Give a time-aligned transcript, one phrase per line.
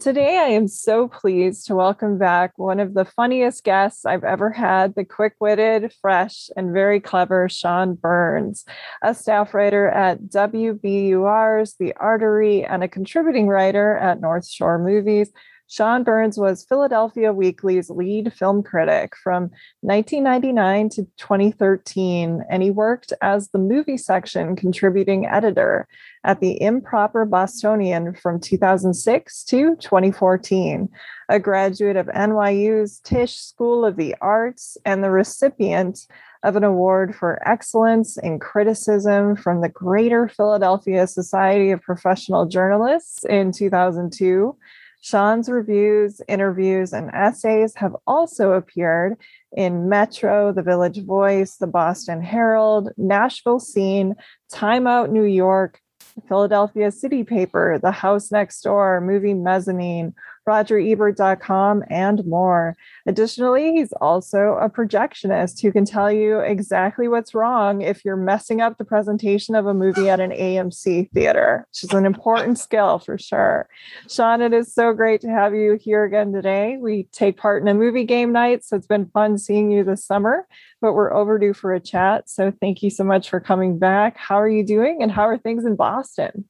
[0.00, 4.48] Today, I am so pleased to welcome back one of the funniest guests I've ever
[4.48, 8.64] had the quick witted, fresh, and very clever Sean Burns,
[9.02, 15.30] a staff writer at WBUR's The Artery and a contributing writer at North Shore Movies.
[15.70, 19.52] Sean Burns was Philadelphia Weekly's lead film critic from
[19.82, 25.86] 1999 to 2013, and he worked as the movie section contributing editor
[26.24, 30.88] at the Improper Bostonian from 2006 to 2014.
[31.28, 36.08] A graduate of NYU's Tisch School of the Arts and the recipient
[36.42, 43.24] of an award for excellence in criticism from the Greater Philadelphia Society of Professional Journalists
[43.24, 44.56] in 2002.
[45.00, 49.16] Sean's reviews, interviews, and essays have also appeared
[49.56, 54.14] in Metro, The Village Voice, The Boston Herald, Nashville Scene,
[54.50, 55.80] Time Out New York,
[56.28, 60.14] Philadelphia City Paper, The House Next Door, Movie Mezzanine,
[60.50, 62.76] RogerEbert.com, and more.
[63.06, 68.60] Additionally, he's also a projectionist who can tell you exactly what's wrong if you're messing
[68.60, 72.98] up the presentation of a movie at an AMC theater, which is an important skill
[72.98, 73.68] for sure.
[74.08, 76.76] Sean, it is so great to have you here again today.
[76.80, 80.04] We take part in a movie game night, so it's been fun seeing you this
[80.04, 80.48] summer,
[80.80, 82.28] but we're overdue for a chat.
[82.28, 84.16] So thank you so much for coming back.
[84.16, 86.46] How are you doing, and how are things in Boston?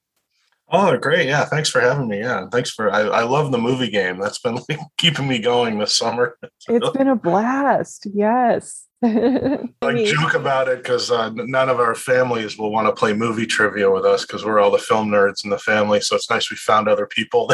[0.72, 1.26] Oh, great.
[1.26, 1.44] Yeah.
[1.44, 2.20] Thanks for having me.
[2.20, 2.46] Yeah.
[2.50, 4.18] Thanks for, I, I love the movie game.
[4.18, 6.36] That's been like, keeping me going this summer.
[6.68, 8.06] It's been a blast.
[8.12, 8.86] Yes.
[9.02, 13.46] like joke about it because uh, none of our families will want to play movie
[13.46, 16.00] trivia with us because we're all the film nerds in the family.
[16.00, 17.50] So it's nice we found other people.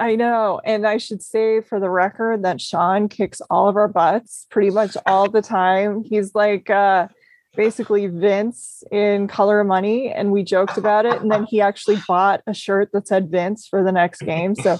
[0.00, 0.60] I know.
[0.64, 4.70] And I should say for the record that Sean kicks all of our butts pretty
[4.70, 6.02] much all the time.
[6.02, 7.06] He's like, uh,
[7.56, 11.20] basically Vince in Color of Money, and we joked about it.
[11.20, 14.54] And then he actually bought a shirt that said Vince for the next game.
[14.54, 14.78] So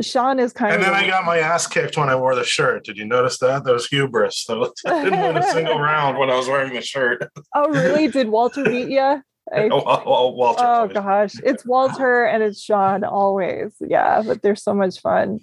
[0.00, 0.88] Sean is kind and of.
[0.88, 2.84] And then I got my ass kicked when I wore the shirt.
[2.84, 3.64] Did you notice that?
[3.64, 4.40] That was hubris.
[4.40, 7.28] So I didn't win a single round when I was wearing the shirt.
[7.54, 8.08] Oh, really?
[8.08, 9.22] Did Walter beat you?
[9.50, 10.64] I, oh, oh, Walter.
[10.64, 11.32] Oh, gosh.
[11.42, 13.74] It's Walter and it's Sean always.
[13.80, 15.40] Yeah, but they're so much fun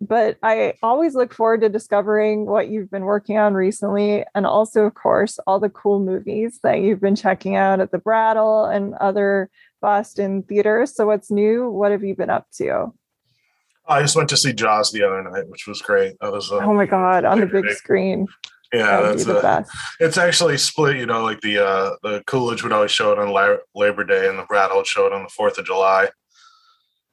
[0.00, 4.24] but I always look forward to discovering what you've been working on recently.
[4.34, 7.98] And also, of course, all the cool movies that you've been checking out at the
[7.98, 9.50] Brattle and other
[9.82, 10.94] Boston theaters.
[10.94, 11.68] So, what's new?
[11.70, 12.94] What have you been up to?
[13.86, 16.16] I just went to see Jaws the other night, which was great.
[16.20, 17.74] That was uh, oh my god on the big day.
[17.74, 18.26] screen.
[18.72, 19.72] Yeah, that that's the best.
[19.98, 20.96] It's actually split.
[20.96, 23.34] You know, like the uh the Coolidge would always show it on
[23.74, 26.08] Labor Day, and the Brattle would show it on the Fourth of July.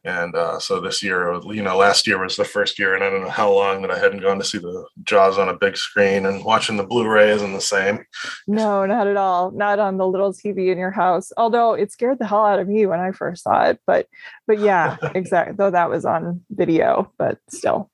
[0.07, 3.09] And uh, so this year, you know, last year was the first year, and I
[3.09, 5.75] don't know how long that I hadn't gone to see the Jaws on a big
[5.75, 8.05] screen and watching the Blu-ray isn't the same.
[8.47, 9.51] No, not at all.
[9.51, 11.33] Not on the little TV in your house.
[11.35, 13.81] Although it scared the hell out of me when I first saw it.
[13.85, 14.07] But,
[14.47, 15.57] but yeah, exactly.
[15.57, 17.91] Though that was on video, but still,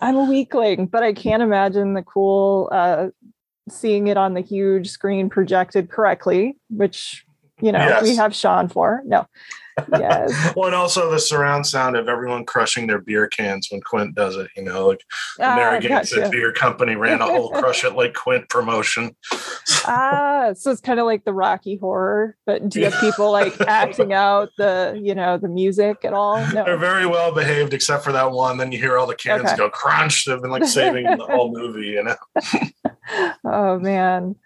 [0.00, 0.86] I'm a weakling.
[0.86, 3.08] But I can't imagine the cool uh,
[3.68, 7.26] seeing it on the huge screen projected correctly, which
[7.60, 8.04] you know yes.
[8.04, 9.02] we have Sean for.
[9.04, 9.26] No,
[9.98, 10.52] yes.
[10.56, 14.36] well, and also the surround sound of everyone crushing their beer cans when Quint does
[14.36, 14.48] it.
[14.56, 15.02] You know, like
[15.38, 16.30] the ah, Narragansett gotcha.
[16.30, 19.14] Beer Company ran a whole "Crush It Like Quint" promotion.
[19.86, 23.60] ah, so it's kind of like the Rocky Horror, but do you have people like
[23.68, 26.38] acting out the, you know, the music at all?
[26.52, 26.64] No.
[26.64, 28.58] They're very well behaved, except for that one.
[28.58, 29.56] Then you hear all the cans okay.
[29.56, 30.24] go crunch.
[30.24, 31.86] They've been like saving the whole movie.
[31.86, 32.16] You know.
[33.44, 34.36] oh man.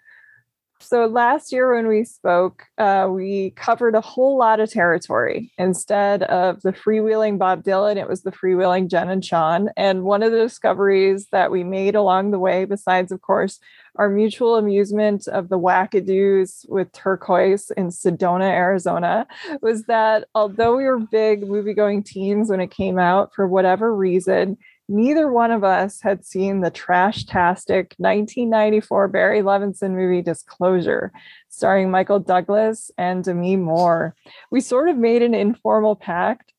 [0.91, 5.53] So last year when we spoke, uh, we covered a whole lot of territory.
[5.57, 9.69] Instead of the freewheeling Bob Dylan, it was the freewheeling Jen and Sean.
[9.77, 13.61] And one of the discoveries that we made along the way, besides, of course,
[13.95, 19.29] our mutual amusement of the wackadoos with turquoise in Sedona, Arizona,
[19.63, 23.95] was that although we were big movie going teens when it came out, for whatever
[23.95, 24.59] reason,
[24.91, 31.13] neither one of us had seen the trash-tastic 1994 Barry Levinson movie Disclosure,
[31.49, 34.15] starring Michael Douglas and Demi Moore.
[34.51, 36.53] We sort of made an informal pact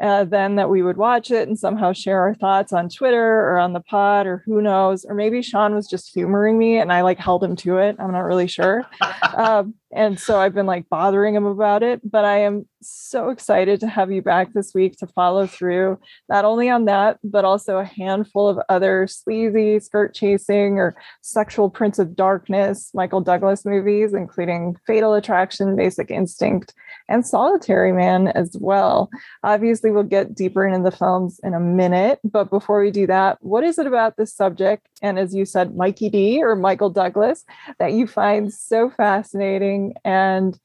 [0.00, 3.58] uh, then that we would watch it and somehow share our thoughts on Twitter or
[3.58, 5.04] on the pod or who knows.
[5.04, 7.96] Or maybe Sean was just humoring me and I like held him to it.
[7.98, 8.86] I'm not really sure.
[9.36, 13.80] Um, And so I've been like bothering him about it, but I am so excited
[13.80, 15.98] to have you back this week to follow through
[16.28, 21.70] not only on that, but also a handful of other sleazy, skirt chasing, or sexual
[21.70, 26.74] prince of darkness Michael Douglas movies, including Fatal Attraction, Basic Instinct,
[27.08, 29.08] and Solitary Man as well.
[29.42, 33.38] Obviously, we'll get deeper into the films in a minute, but before we do that,
[33.40, 34.86] what is it about this subject?
[35.00, 37.44] And as you said, Mikey D or Michael Douglas
[37.78, 40.58] that you find so fascinating and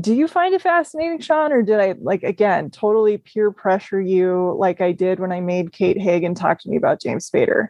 [0.00, 4.54] do you find it fascinating, Sean, or did I like again totally peer pressure you
[4.58, 7.68] like I did when I made Kate Hagen talk to me about James Spader?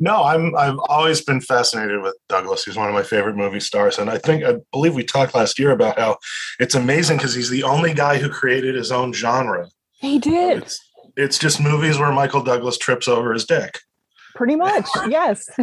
[0.00, 2.64] No, I'm I've always been fascinated with Douglas.
[2.64, 3.98] He's one of my favorite movie stars.
[3.98, 6.18] And I think I believe we talked last year about how
[6.58, 9.68] it's amazing because he's the only guy who created his own genre.
[10.00, 10.58] He did.
[10.58, 10.80] It's,
[11.16, 13.78] it's just movies where Michael Douglas trips over his dick.
[14.34, 15.48] Pretty much, yes.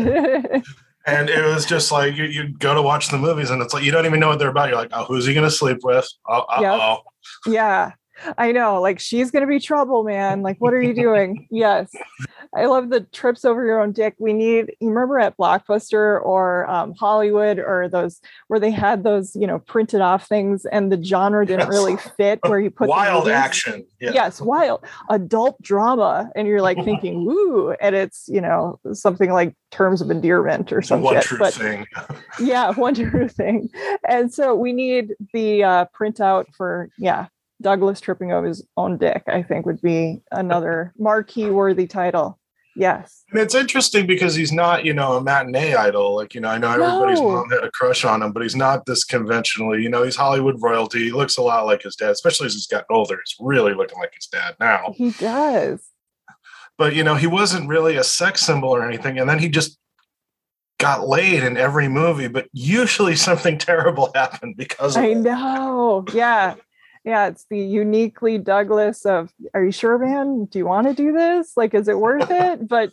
[1.05, 3.83] and it was just like you, you go to watch the movies and it's like
[3.83, 4.69] you don't even know what they're about.
[4.69, 6.07] You're like oh who's he gonna sleep with?
[6.27, 6.99] Oh yep.
[7.45, 7.91] yeah
[8.37, 10.41] I know, like she's gonna be trouble, man.
[10.41, 11.47] Like, what are you doing?
[11.51, 11.91] yes.
[12.55, 14.15] I love the trips over your own dick.
[14.19, 19.35] We need you remember at Blockbuster or um, Hollywood or those where they had those,
[19.35, 21.69] you know, printed off things and the genre didn't yes.
[21.69, 23.85] really fit where you put wild action.
[23.99, 24.11] Yeah.
[24.13, 26.29] Yes, wild adult drama.
[26.35, 30.81] And you're like thinking, woo, and it's, you know, something like terms of endearment or
[30.81, 31.03] something.
[31.03, 31.87] One true but, thing.
[32.39, 33.69] yeah, one true thing.
[34.07, 37.27] And so we need the uh, printout for yeah,
[37.63, 42.39] Douglas tripping over his own dick, I think would be another marquee worthy title.
[42.75, 43.23] Yes.
[43.29, 46.15] And it's interesting because he's not, you know, a matinee idol.
[46.15, 47.29] Like, you know, I know everybody's no.
[47.29, 50.61] mom had a crush on him, but he's not this conventionally, you know, he's Hollywood
[50.61, 51.05] royalty.
[51.05, 53.19] He looks a lot like his dad, especially as he's gotten older.
[53.23, 54.93] He's really looking like his dad now.
[54.95, 55.81] He does.
[56.77, 59.19] But, you know, he wasn't really a sex symbol or anything.
[59.19, 59.77] And then he just
[60.79, 66.05] got laid in every movie, but usually something terrible happened because I know.
[66.11, 66.55] Yeah
[67.03, 70.45] yeah, it's the uniquely Douglas of, are you sure, man?
[70.45, 71.53] Do you want to do this?
[71.57, 72.67] Like, is it worth it?
[72.67, 72.91] But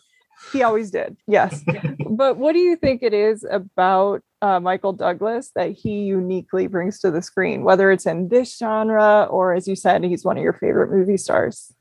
[0.53, 1.17] he always did.
[1.27, 1.63] Yes.
[2.11, 6.99] but what do you think it is about uh, Michael Douglas that he uniquely brings
[7.01, 10.43] to the screen, whether it's in this genre or, as you said, he's one of
[10.43, 11.73] your favorite movie stars?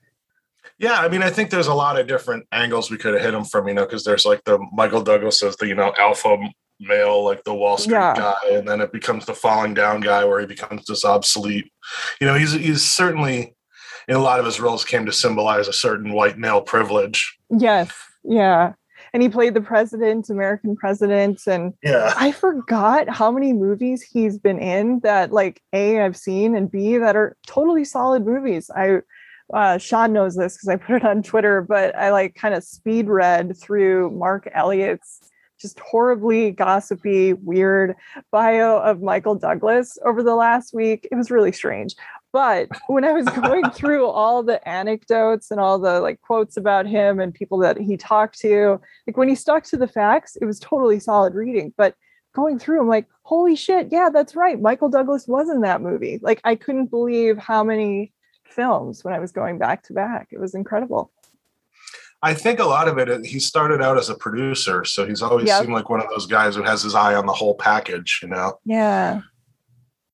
[0.78, 3.34] Yeah, I mean, I think there's a lot of different angles we could have hit
[3.34, 6.38] him from, you know, because there's like the Michael Douglas as the, you know, alpha
[6.80, 8.16] male, like the Wall Street yeah.
[8.16, 11.72] guy, and then it becomes the falling down guy where he becomes just obsolete.
[12.20, 13.56] You know, he's he's certainly
[14.08, 17.38] in a lot of his roles came to symbolize a certain white male privilege.
[17.50, 17.92] Yes,
[18.24, 18.74] yeah.
[19.14, 24.38] And he played the president, American president, and yeah, I forgot how many movies he's
[24.38, 28.70] been in that, like a I've seen, and b that are totally solid movies.
[28.76, 29.00] I
[29.54, 32.64] uh, Sean knows this because I put it on Twitter, but I like kind of
[32.64, 35.29] speed read through Marc Eliot's
[35.60, 37.96] just horribly gossipy, weird
[38.32, 41.08] bio of Michael Douglas over the last week.
[41.12, 41.96] It was really strange.
[42.32, 46.86] But when I was going through all the anecdotes and all the like quotes about
[46.86, 50.46] him and people that he talked to, like when he stuck to the facts, it
[50.46, 51.74] was totally solid reading.
[51.78, 51.96] But
[52.36, 54.62] going through, I'm like, holy shit, yeah, that's right.
[54.62, 56.20] Michael Douglas was in that movie.
[56.22, 58.14] Like I couldn't believe how many
[58.46, 60.30] films when I was going back to back.
[60.32, 61.12] It was incredible.
[62.22, 64.84] I think a lot of it, he started out as a producer.
[64.84, 65.62] So he's always yep.
[65.62, 68.28] seemed like one of those guys who has his eye on the whole package, you
[68.28, 68.60] know?
[68.66, 69.22] Yeah.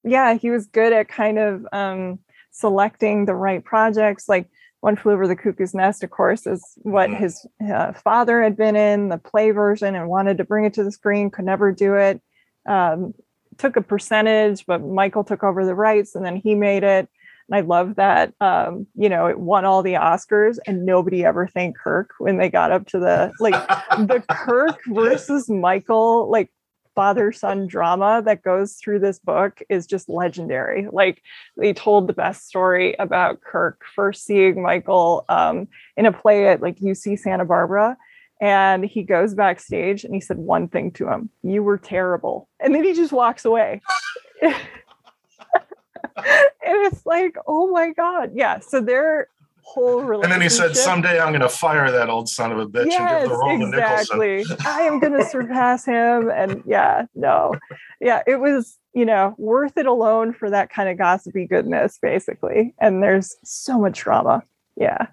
[0.04, 0.36] Yeah.
[0.36, 2.20] He was good at kind of um,
[2.52, 4.30] selecting the right projects.
[4.30, 4.48] Like
[4.82, 7.18] One Flew Over the Cuckoo's Nest, of course, is what mm.
[7.18, 10.84] his uh, father had been in, the play version, and wanted to bring it to
[10.84, 12.22] the screen, could never do it.
[12.68, 13.16] Um,
[13.58, 17.10] took a percentage, but Michael took over the rights and then he made it.
[17.50, 21.48] And I love that, um, you know, it won all the Oscars and nobody ever
[21.48, 23.54] thanked Kirk when they got up to the, like,
[23.98, 26.52] the Kirk versus Michael, like,
[26.96, 30.88] father son drama that goes through this book is just legendary.
[30.92, 31.22] Like,
[31.58, 36.62] they told the best story about Kirk first seeing Michael um, in a play at,
[36.62, 37.98] like, UC Santa Barbara.
[38.42, 42.50] And he goes backstage and he said one thing to him you were terrible.
[42.60, 43.82] And then he just walks away
[46.62, 48.32] it's like, oh my God.
[48.34, 48.60] Yeah.
[48.60, 49.28] So their
[49.62, 50.24] whole relationship.
[50.24, 52.86] And then he said, someday I'm going to fire that old son of a bitch
[52.88, 54.46] yes, and give the role exactly.
[54.66, 56.30] I am going to surpass him.
[56.30, 57.56] And yeah, no.
[58.00, 62.76] Yeah, it was, you know, worth it alone for that kind of gossipy goodness, basically.
[62.80, 64.44] And there's so much drama.
[64.78, 65.08] Yeah.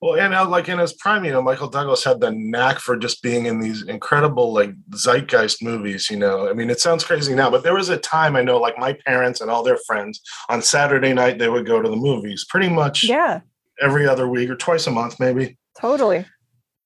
[0.00, 2.98] Well, and uh, like in his prime, you know, Michael Douglas had the knack for
[2.98, 6.10] just being in these incredible like zeitgeist movies.
[6.10, 8.58] You know, I mean, it sounds crazy now, but there was a time I know,
[8.58, 11.96] like my parents and all their friends on Saturday night they would go to the
[11.96, 13.40] movies, pretty much, yeah,
[13.80, 15.56] every other week or twice a month, maybe.
[15.80, 16.26] Totally.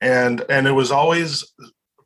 [0.01, 1.45] And and it was always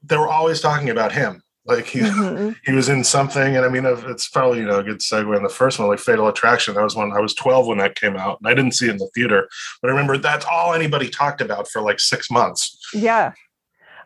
[0.03, 1.43] they were always talking about him.
[1.67, 2.51] Like he mm-hmm.
[2.65, 5.43] he was in something, and I mean, it's probably you know a good segue in
[5.43, 6.75] the first one, like Fatal Attraction.
[6.75, 8.93] That was when I was 12 when that came out, and I didn't see it
[8.93, 9.49] in the theater,
[9.81, 12.79] but I remember that's all anybody talked about for like six months.
[12.93, 13.33] Yeah,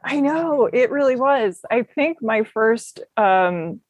[0.04, 1.60] I know it really was.
[1.70, 3.80] I think my first um,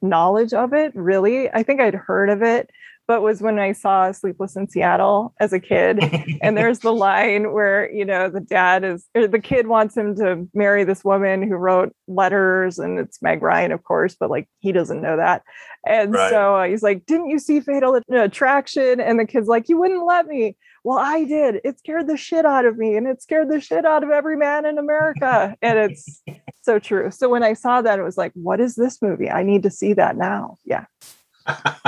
[0.00, 2.70] knowledge of it, really, I think I'd heard of it
[3.08, 6.00] but was when I saw Sleepless in Seattle as a kid.
[6.42, 10.14] and there's the line where, you know, the dad is, or the kid wants him
[10.16, 14.48] to marry this woman who wrote letters, and it's Meg Ryan, of course, but like
[14.60, 15.42] he doesn't know that.
[15.84, 16.30] And right.
[16.30, 19.00] so uh, he's like, Didn't you see Fatal Attraction?
[19.00, 20.56] And the kid's like, You wouldn't let me.
[20.84, 21.60] Well, I did.
[21.64, 24.36] It scared the shit out of me, and it scared the shit out of every
[24.36, 25.56] man in America.
[25.62, 26.22] and it's
[26.62, 27.10] so true.
[27.10, 29.28] So when I saw that, it was like, What is this movie?
[29.28, 30.58] I need to see that now.
[30.64, 30.84] Yeah.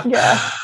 [0.04, 0.50] Yeah.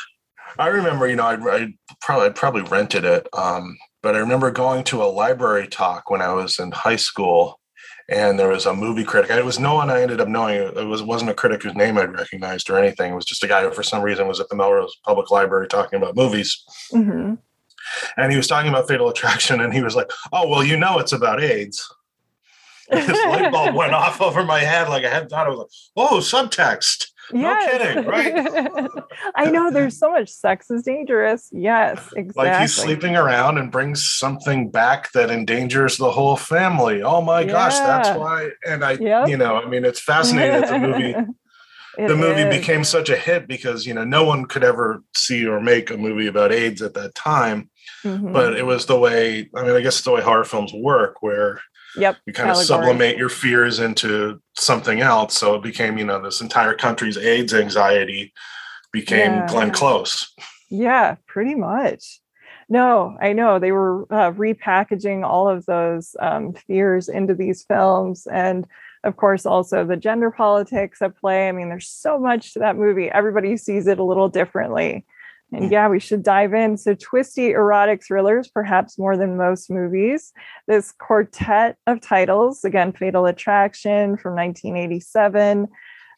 [0.61, 4.50] I remember, you know, I, I probably I probably rented it, um, but I remember
[4.50, 7.59] going to a library talk when I was in high school,
[8.11, 9.31] and there was a movie critic.
[9.31, 10.57] It was no one I ended up knowing.
[10.57, 13.12] It was wasn't a critic whose name I'd recognized or anything.
[13.12, 15.67] It was just a guy who, for some reason, was at the Melrose Public Library
[15.67, 16.62] talking about movies.
[16.93, 17.35] Mm-hmm.
[18.19, 20.99] And he was talking about Fatal Attraction, and he was like, "Oh, well, you know,
[20.99, 21.88] it's about AIDS."
[22.90, 25.47] this light bulb went off over my head like I hadn't thought.
[25.47, 27.72] I was like, "Oh, subtext." Yes.
[27.72, 28.88] No kidding, right?
[29.34, 31.49] I know there's so much sex is dangerous.
[31.52, 32.50] Yes, exactly.
[32.50, 37.02] Like he's sleeping around and brings something back that endangers the whole family.
[37.02, 37.52] Oh my yeah.
[37.52, 38.50] gosh, that's why.
[38.66, 39.28] And I, yep.
[39.28, 41.14] you know, I mean, it's fascinating that the movie.
[41.96, 42.58] the movie is.
[42.58, 45.96] became such a hit because you know no one could ever see or make a
[45.96, 47.70] movie about AIDS at that time,
[48.04, 48.32] mm-hmm.
[48.32, 49.50] but it was the way.
[49.54, 51.60] I mean, I guess it's the way horror films work, where
[51.97, 52.18] Yep.
[52.26, 55.37] You kind of sublimate your fears into something else.
[55.37, 58.32] So it became, you know, this entire country's AIDS anxiety
[58.92, 59.47] became yeah.
[59.49, 60.32] Glenn Close.
[60.70, 62.20] Yeah, pretty much.
[62.68, 68.28] No, I know they were uh, repackaging all of those um, fears into these films.
[68.30, 68.66] And
[69.02, 71.49] of course, also the gender politics at play.
[71.49, 73.11] I mean, there's so much to that movie.
[73.11, 75.04] Everybody sees it a little differently.
[75.52, 76.76] And yeah, we should dive in.
[76.76, 80.33] So, twisty erotic thrillers, perhaps more than most movies.
[80.69, 85.66] This quartet of titles, again, Fatal Attraction from 1987,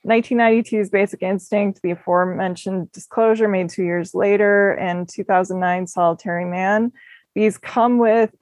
[0.07, 6.93] 1992's Basic Instinct, the aforementioned Disclosure made two years later, and 2009 Solitary Man.
[7.35, 8.35] These come with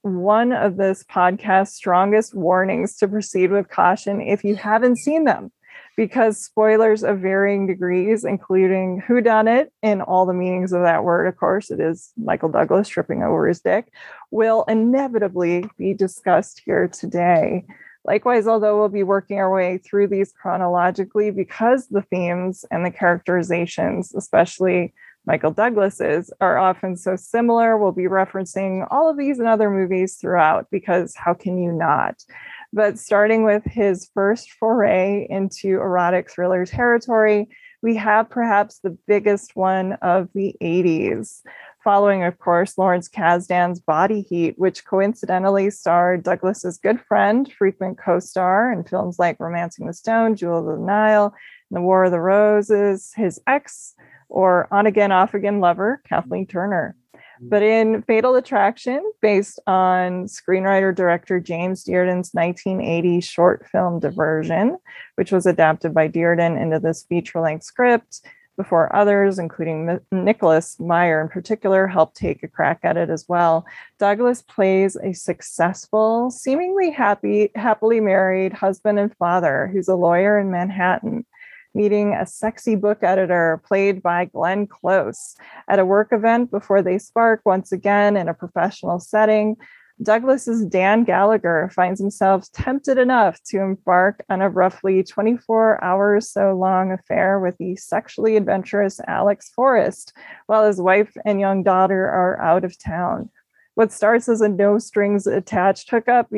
[0.00, 5.52] one of this podcast's strongest warnings to proceed with caution if you haven't seen them
[5.96, 11.04] because spoilers of varying degrees, including who done it in all the meanings of that
[11.04, 13.92] word, of course, it is Michael Douglas tripping over his dick,
[14.30, 17.64] will inevitably be discussed here today.
[18.04, 22.90] Likewise, although we'll be working our way through these chronologically because the themes and the
[22.90, 24.92] characterizations, especially
[25.24, 30.16] Michael Douglas's, are often so similar, we'll be referencing all of these and other movies
[30.16, 32.24] throughout because how can you not?
[32.72, 37.48] But starting with his first foray into erotic thriller territory,
[37.82, 41.42] we have perhaps the biggest one of the 80s,
[41.82, 48.20] following, of course, Lawrence Kasdan's Body Heat, which coincidentally starred Douglas's good friend, frequent co
[48.20, 51.34] star in films like Romancing the Stone, Jewel of the Nile,
[51.70, 53.94] The War of the Roses, his ex
[54.28, 56.96] or on again, off again lover, Kathleen Turner.
[57.44, 64.78] But in Fatal Attraction, based on screenwriter director James Dearden's 1980 short film Diversion,
[65.16, 68.20] which was adapted by Dearden into this feature length script
[68.56, 73.66] before others, including Nicholas Meyer in particular, helped take a crack at it as well.
[73.98, 80.50] Douglas plays a successful, seemingly happy, happily married husband and father who's a lawyer in
[80.50, 81.26] Manhattan
[81.74, 85.34] meeting a sexy book editor played by Glenn Close
[85.68, 89.56] at a work event before they spark once again in a professional setting.
[90.02, 96.54] Douglas's Dan Gallagher finds himself tempted enough to embark on a roughly 24 hours so
[96.54, 100.12] long affair with the sexually adventurous Alex Forrest,
[100.46, 103.30] while his wife and young daughter are out of town.
[103.74, 106.30] What starts as a no strings attached hookup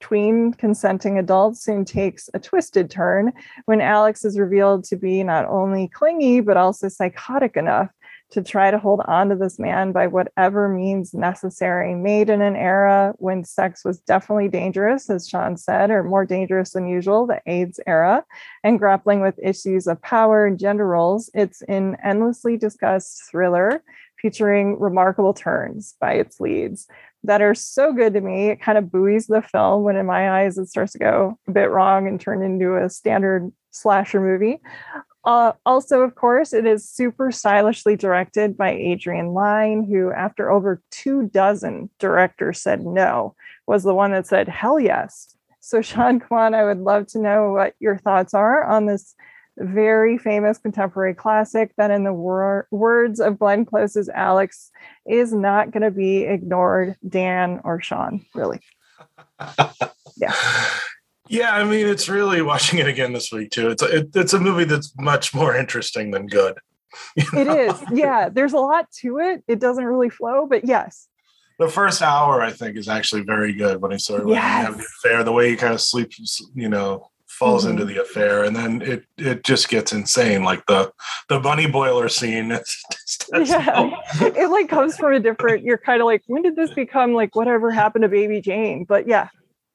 [0.00, 3.32] between consenting adults soon takes a twisted turn
[3.66, 7.90] when Alex is revealed to be not only clingy, but also psychotic enough
[8.30, 12.56] to try to hold on to this man by whatever means necessary, made in an
[12.56, 17.40] era when sex was definitely dangerous, as Sean said, or more dangerous than usual, the
[17.46, 18.24] AIDS era,
[18.62, 21.28] and grappling with issues of power and gender roles.
[21.34, 23.82] It's an endlessly discussed thriller
[24.16, 26.86] featuring remarkable turns by its leads
[27.24, 28.48] that are so good to me.
[28.48, 31.52] It kind of buoys the film when, in my eyes, it starts to go a
[31.52, 34.60] bit wrong and turn into a standard slasher movie.
[35.24, 40.80] Uh, also, of course, it is super stylishly directed by Adrian Lyne, who, after over
[40.90, 43.34] two dozen directors said no,
[43.66, 45.36] was the one that said hell yes.
[45.60, 49.14] So, Sean, on, I would love to know what your thoughts are on this
[49.58, 54.70] very famous contemporary classic that, in the wor- words of Glenn Close's Alex,
[55.06, 58.60] is not going to be ignored, Dan or Sean, really.
[60.16, 60.34] yeah.
[61.28, 63.70] Yeah, I mean, it's really watching it again this week too.
[63.70, 66.58] It's a, it, it's a movie that's much more interesting than good.
[67.16, 67.80] It is.
[67.92, 69.44] Yeah, there's a lot to it.
[69.46, 71.06] It doesn't really flow, but yes.
[71.60, 74.36] The first hour, I think, is actually very good when he sort of yes.
[74.36, 77.72] like, have the affair, the way he kind of sleeps, you know, falls mm-hmm.
[77.72, 80.44] into the affair, and then it it just gets insane.
[80.44, 80.92] Like the
[81.28, 82.52] the bunny boiler scene.
[82.60, 85.64] It's, it's, yeah, it like comes from a different.
[85.64, 88.84] You're kind of like, when did this become like whatever happened to Baby Jane?
[88.84, 89.28] But yeah,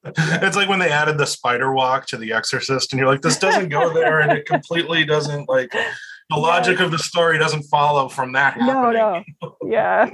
[0.16, 3.38] it's like when they added the spider walk to the exorcist and you're like this
[3.38, 8.08] doesn't go there and it completely doesn't like the logic of the story doesn't follow
[8.08, 8.94] from that happening.
[9.00, 10.08] no no yeah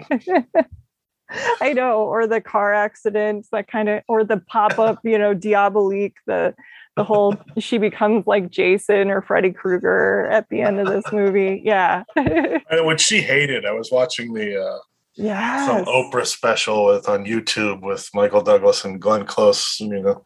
[1.61, 6.17] i know or the car accidents that kind of or the pop-up you know diabolique
[6.27, 6.55] the
[6.97, 11.63] the whole she becomes like jason or freddy krueger at the end of this movie.
[11.65, 12.05] Yeah.
[12.71, 14.79] Which she hated i was watching the uh
[15.15, 20.23] yeah some oprah special with on youtube with michael douglas and glenn close you know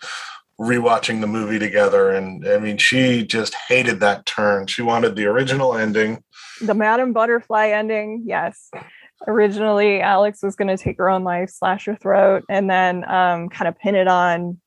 [0.60, 2.10] rewatching the movie together.
[2.10, 4.66] And i mean she just hated that turn.
[4.66, 6.22] She wanted the original ending.
[6.60, 8.70] The madam butterfly ending yes.
[9.26, 13.48] Originally alex was going to take her own life slash her throat and then um,
[13.48, 14.60] kind of pin it on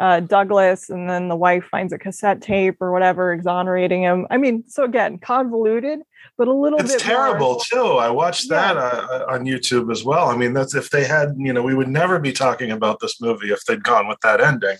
[0.00, 4.26] uh, Douglas, and then the wife finds a cassette tape or whatever, exonerating him.
[4.30, 6.00] I mean, so again, convoluted,
[6.38, 7.60] but a little it's bit terrible more.
[7.60, 7.98] too.
[7.98, 8.74] I watched yeah.
[8.74, 10.28] that uh, uh, on YouTube as well.
[10.28, 13.20] I mean, that's if they had, you know, we would never be talking about this
[13.20, 14.78] movie if they'd gone with that ending.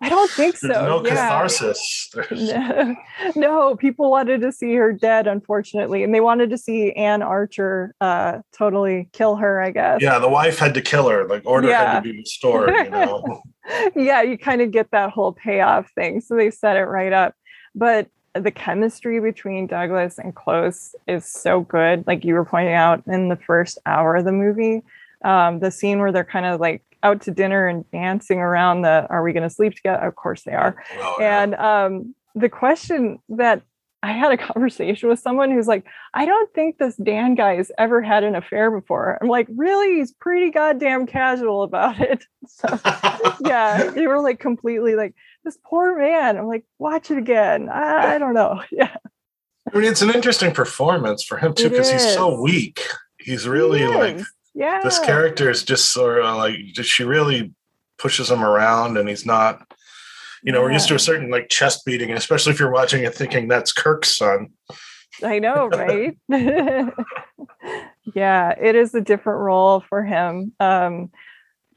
[0.00, 0.68] I don't think so.
[0.68, 1.10] no yeah.
[1.10, 2.10] catharsis.
[2.30, 2.96] No,
[3.36, 7.94] no, people wanted to see her dead, unfortunately, and they wanted to see Anne Archer
[8.00, 9.60] uh, totally kill her.
[9.62, 10.02] I guess.
[10.02, 11.26] Yeah, the wife had to kill her.
[11.26, 11.94] Like order yeah.
[11.94, 12.70] had to be restored.
[12.70, 13.42] You know.
[13.96, 16.20] yeah, you kind of get that whole payoff thing.
[16.20, 17.34] So they set it right up.
[17.74, 22.04] But the chemistry between Douglas and Close is so good.
[22.06, 24.82] Like you were pointing out in the first hour of the movie,
[25.24, 29.06] um, the scene where they're kind of like out to dinner and dancing around the
[29.10, 30.06] are we going to sleep together?
[30.06, 30.82] Of course they are.
[30.98, 31.42] Oh, yeah.
[31.42, 33.62] And um, the question that
[34.02, 35.84] I had a conversation with someone who's like,
[36.14, 39.18] I don't think this Dan guy has ever had an affair before.
[39.20, 39.98] I'm like, really?
[39.98, 42.24] He's pretty goddamn casual about it.
[42.46, 42.80] So,
[43.44, 46.36] yeah, they were like completely like, this poor man.
[46.36, 47.68] I'm like, watch it again.
[47.68, 48.62] I, I don't know.
[48.70, 48.94] Yeah.
[49.72, 52.80] I mean, it's an interesting performance for him too, because he's so weak.
[53.18, 54.20] He's really he like,
[54.54, 54.80] yeah.
[54.82, 57.52] This character is just sort of like, she really
[57.98, 59.70] pushes him around, and he's not
[60.42, 60.64] you know, yeah.
[60.64, 63.72] we're used to a certain like chest beating, especially if you're watching it thinking that's
[63.72, 64.50] Kirk's son.
[65.22, 66.16] I know, right?
[68.14, 70.52] yeah, it is a different role for him.
[70.60, 71.10] Um,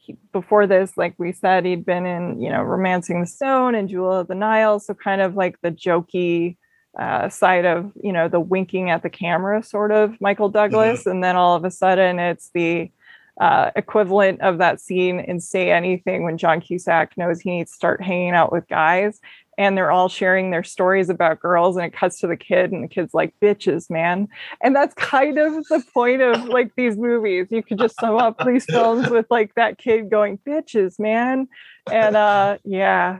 [0.03, 3.87] he, before this, like we said, he'd been in, you know, Romancing the Stone and
[3.87, 4.79] Jewel of the Nile.
[4.79, 6.57] So kind of like the jokey
[6.99, 11.01] uh, side of, you know, the winking at the camera sort of Michael Douglas.
[11.01, 11.09] Mm-hmm.
[11.09, 12.91] And then all of a sudden it's the
[13.39, 17.75] uh, equivalent of that scene in Say Anything when John Cusack knows he needs to
[17.75, 19.19] start hanging out with guys
[19.57, 22.83] and they're all sharing their stories about girls and it cuts to the kid and
[22.83, 24.27] the kid's like bitches man
[24.61, 28.43] and that's kind of the point of like these movies you could just sum up
[28.45, 31.47] these films with like that kid going bitches man
[31.91, 33.19] and uh yeah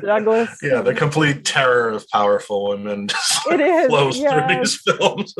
[0.00, 0.58] Douglas.
[0.62, 3.08] Yeah, the complete terror of powerful women
[3.50, 4.32] it is, flows yes.
[4.32, 5.34] through these films.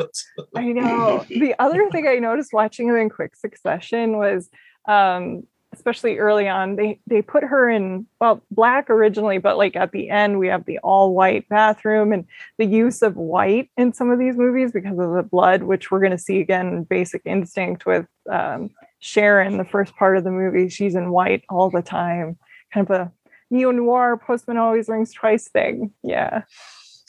[0.55, 1.25] I know.
[1.27, 4.49] The other thing I noticed watching them in quick succession was
[4.87, 5.43] um,
[5.77, 10.09] especially early on, they they put her in well black originally, but like at the
[10.09, 12.25] end we have the all white bathroom and
[12.57, 15.99] the use of white in some of these movies because of the blood, which we're
[15.99, 20.31] going to see again in Basic Instinct with um, Sharon, the first part of the
[20.31, 20.67] movie.
[20.67, 22.37] She's in white all the time,
[22.73, 23.11] kind of a
[23.49, 25.93] neo noir postman always rings twice thing.
[26.03, 26.43] Yeah.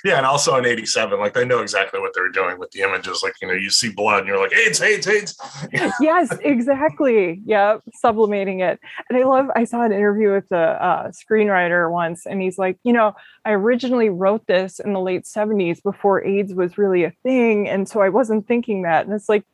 [0.05, 3.21] Yeah, and also in '87, like they know exactly what they're doing with the images.
[3.23, 5.37] Like you know, you see blood, and you're like, AIDS, AIDS, AIDS.
[6.01, 7.43] yes, exactly.
[7.45, 8.79] Yeah, sublimating it.
[9.09, 9.49] And I love.
[9.57, 13.53] I saw an interview with the uh, screenwriter once, and he's like, you know, I
[13.53, 18.01] originally wrote this in the late '70s before AIDS was really a thing, and so
[18.01, 19.05] I wasn't thinking that.
[19.05, 19.45] And it's like,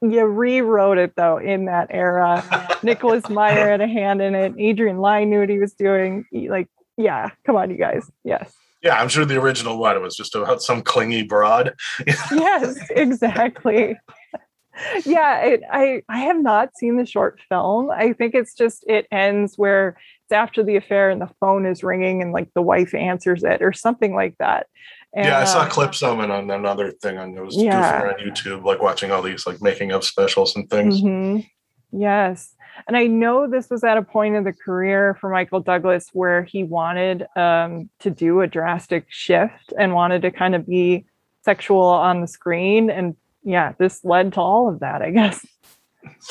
[0.00, 2.42] you rewrote it though in that era.
[2.82, 4.54] Nicholas Meyer had a hand in it.
[4.58, 6.24] Adrian Lyne knew what he was doing.
[6.32, 8.10] Like, yeah, come on, you guys.
[8.24, 8.52] Yes.
[8.84, 11.74] Yeah, I'm sure the original one was just about some clingy broad.
[12.06, 13.98] yes, exactly.
[15.06, 17.90] yeah, it, I I have not seen the short film.
[17.90, 21.82] I think it's just it ends where it's after the affair and the phone is
[21.82, 24.66] ringing and like the wife answers it or something like that.
[25.14, 28.02] And, yeah, I saw uh, clips of it on another thing on it was yeah.
[28.02, 31.00] on YouTube, like watching all these like making of specials and things.
[31.00, 31.40] Mm-hmm.
[31.98, 32.53] Yes.
[32.86, 36.44] And I know this was at a point in the career for Michael Douglas where
[36.44, 41.06] he wanted um, to do a drastic shift and wanted to kind of be
[41.44, 42.90] sexual on the screen.
[42.90, 45.44] And yeah, this led to all of that, I guess.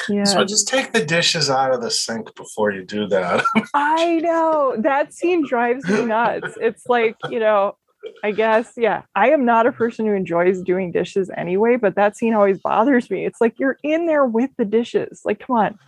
[0.08, 0.25] Yeah.
[0.25, 3.43] So just take the dishes out of the sink before you do that.
[3.73, 6.56] I know that scene drives me nuts.
[6.62, 7.75] It's like, you know,
[8.23, 12.17] I guess, yeah, I am not a person who enjoys doing dishes anyway, but that
[12.17, 13.25] scene always bothers me.
[13.25, 15.21] It's like you're in there with the dishes.
[15.25, 15.79] Like, come on.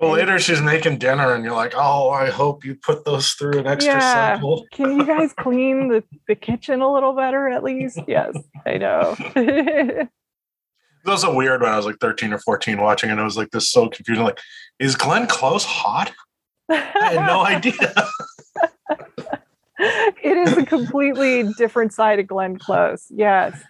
[0.00, 3.58] Well, later she's making dinner, and you're like, "Oh, I hope you put those through
[3.58, 4.34] an extra yeah.
[4.34, 7.98] cycle." Can you guys clean the, the kitchen a little better, at least?
[8.08, 8.34] Yes,
[8.66, 9.14] I know.
[9.36, 10.08] it
[11.04, 13.50] was a weird when I was like 13 or 14 watching, and I was like,
[13.50, 14.38] "This so confusing." Like,
[14.78, 16.12] is Glenn Close hot?
[16.70, 17.74] I had no idea.
[19.78, 23.06] it is a completely different side of Glenn Close.
[23.10, 23.60] Yes.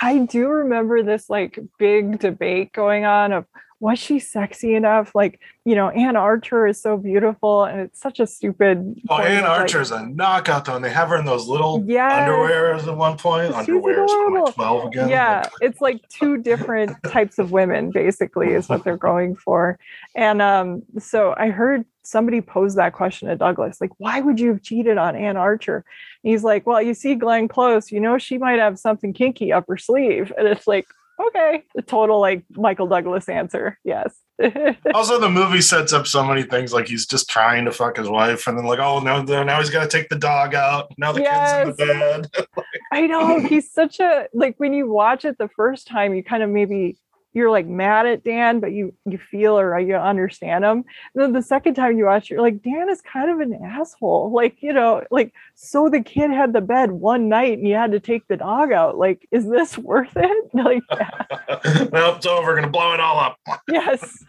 [0.00, 3.46] I do remember this like big debate going on of
[3.78, 5.14] was she sexy enough?
[5.14, 9.00] Like, you know, Anne Archer is so beautiful and it's such a stupid.
[9.10, 10.76] Oh, Anne Archer is like, a knockout though.
[10.76, 12.12] And they have her in those little yes.
[12.12, 13.52] underwears at one point.
[13.52, 15.08] Underwears from 12 again.
[15.08, 15.48] Yeah.
[15.60, 19.78] It's like two different types of women, basically, is what they're going for.
[20.14, 24.48] And um, so I heard somebody pose that question to Douglas, like, why would you
[24.50, 25.84] have cheated on Anne Archer?
[26.22, 29.52] And he's like, well, you see Glenn Close, you know, she might have something kinky
[29.52, 30.32] up her sleeve.
[30.38, 30.86] And it's like,
[31.20, 33.78] okay, the total like Michael Douglas answer.
[33.84, 34.14] Yes.
[34.94, 38.08] also, the movie sets up so many things like he's just trying to fuck his
[38.08, 40.92] wife, and then like, oh no, now he's got to take the dog out.
[40.98, 41.66] Now the yes.
[41.66, 42.46] kid's in the bed.
[42.92, 46.42] I know he's such a like when you watch it the first time, you kind
[46.42, 46.98] of maybe
[47.36, 50.78] you're like mad at Dan, but you you feel or you understand him.
[51.14, 54.32] And then the second time you watch, you're like, Dan is kind of an asshole.
[54.36, 57.92] Like, you know, like so the kid had the bed one night and you had
[57.92, 58.96] to take the dog out.
[58.96, 60.50] Like, is this worth it?
[60.54, 61.84] Like, yeah.
[61.92, 62.52] well, it's over.
[62.52, 63.36] We're gonna blow it all up.
[63.68, 64.24] yes.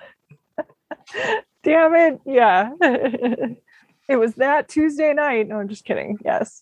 [1.64, 2.20] Damn it.
[2.26, 2.72] Yeah.
[4.10, 5.48] it was that Tuesday night.
[5.48, 6.18] No, I'm just kidding.
[6.26, 6.62] Yes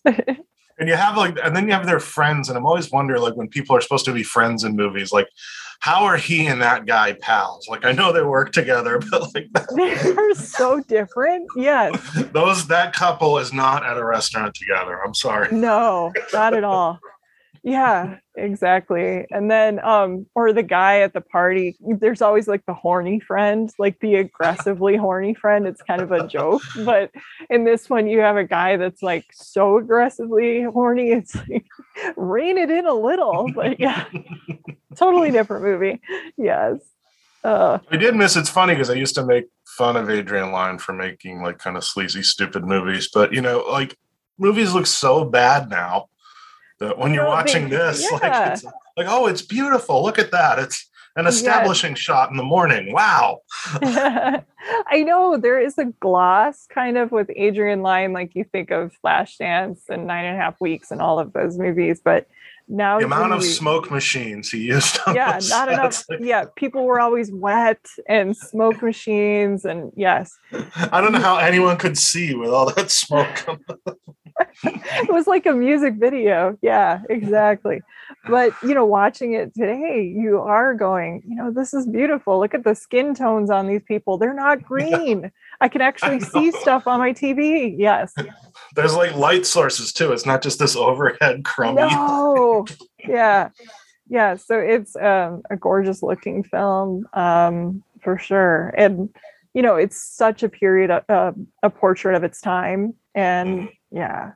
[0.77, 3.35] and you have like and then you have their friends and i'm always wonder like
[3.35, 5.27] when people are supposed to be friends in movies like
[5.79, 7.67] how are he and that guy pals?
[7.67, 12.25] Like i know they work together but like they're so different yes.
[12.33, 14.99] Those that couple is not at a restaurant together.
[15.03, 15.51] I'm sorry.
[15.51, 16.99] No not at all
[17.65, 22.73] yeah exactly and then um or the guy at the party there's always like the
[22.75, 27.09] horny friend like the aggressively horny friend it's kind of a joke but
[27.49, 31.65] in this one you have a guy that's like so aggressively horny it's like
[32.15, 34.05] rein it in a little but yeah
[34.95, 35.99] totally different movie
[36.37, 36.77] yes
[37.43, 38.35] uh, I did miss.
[38.35, 39.45] It's funny because I used to make
[39.77, 43.07] fun of Adrian Lyne for making like kind of sleazy, stupid movies.
[43.13, 43.95] But you know, like
[44.39, 46.07] movies look so bad now
[46.79, 48.17] that when you're watching this, yeah.
[48.17, 48.63] like it's
[48.97, 50.03] like, oh, it's beautiful.
[50.03, 50.59] Look at that.
[50.59, 51.99] It's an establishing yes.
[51.99, 52.91] shot in the morning.
[52.91, 53.39] Wow.
[53.65, 58.91] I know there is a gloss kind of with Adrian Lyne, like you think of
[59.03, 62.27] Flashdance and Nine and a Half Weeks and all of those movies, but
[62.67, 67.31] now the amount of smoke machines he used yeah not enough yeah people were always
[67.31, 70.37] wet and smoke machines and yes
[70.91, 73.45] i don't know how anyone could see with all that smoke
[74.63, 76.57] it was like a music video.
[76.61, 77.81] Yeah, exactly.
[78.27, 82.39] But you know, watching it today, you are going, you know, this is beautiful.
[82.39, 84.17] Look at the skin tones on these people.
[84.17, 85.31] They're not green.
[85.61, 87.75] I can actually see stuff on my TV.
[87.77, 88.13] Yes.
[88.75, 90.11] There's like light sources too.
[90.11, 91.81] It's not just this overhead crummy.
[91.81, 92.65] No.
[93.07, 93.49] Yeah.
[94.07, 94.35] Yeah.
[94.35, 98.73] So it's um, a gorgeous looking film um, for sure.
[98.77, 99.09] And,
[99.53, 101.31] you know, it's such a period, uh,
[101.63, 102.93] a portrait of its time.
[103.13, 104.31] And mm yeah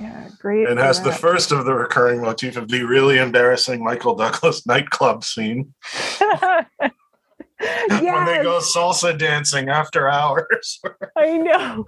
[0.00, 4.14] yeah great and has the first of the recurring motif of the really embarrassing michael
[4.14, 5.74] douglas nightclub scene
[7.60, 8.00] yes.
[8.02, 10.80] when they go salsa dancing after hours
[11.16, 11.84] i know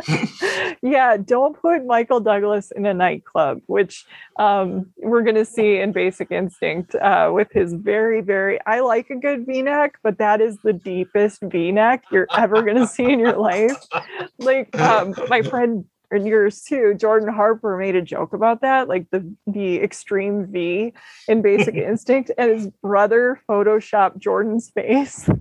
[0.82, 4.06] yeah, don't put Michael Douglas in a nightclub, which
[4.38, 8.58] um, we're going to see in Basic Instinct uh, with his very, very.
[8.66, 12.62] I like a good V neck, but that is the deepest V neck you're ever
[12.62, 13.76] going to see in your life.
[14.38, 19.10] Like um, my friend and yours too, Jordan Harper made a joke about that, like
[19.10, 20.92] the the extreme V
[21.28, 25.28] in Basic Instinct, and his brother photoshopped Jordan's face.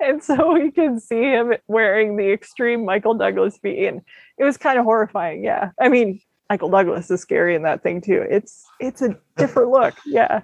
[0.00, 4.00] and so we can see him wearing the extreme Michael Douglas V, and
[4.38, 5.44] it was kind of horrifying.
[5.44, 8.24] Yeah, I mean, Michael Douglas is scary in that thing too.
[8.28, 9.94] It's it's a different look.
[10.06, 10.42] Yeah.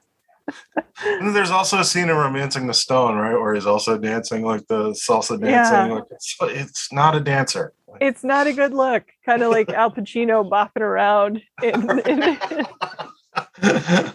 [1.05, 4.67] And there's also a scene in Romancing the Stone, right, where he's also dancing like
[4.69, 5.51] the salsa dancing.
[5.51, 5.87] Yeah.
[5.87, 7.73] Like it's, it's not a dancer.
[8.01, 9.05] It's not a good look.
[9.25, 12.67] Kind of like Al Pacino bopping around in, in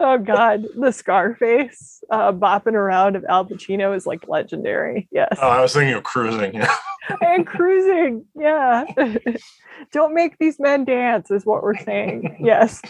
[0.00, 5.08] oh God, the Scarface uh, bopping around of Al Pacino is like legendary.
[5.10, 5.38] Yes.
[5.40, 6.54] Oh, I was thinking of cruising.
[6.54, 6.74] Yeah.
[7.20, 8.24] and cruising.
[8.34, 8.84] Yeah.
[9.92, 12.38] Don't make these men dance, is what we're saying.
[12.40, 12.80] Yes.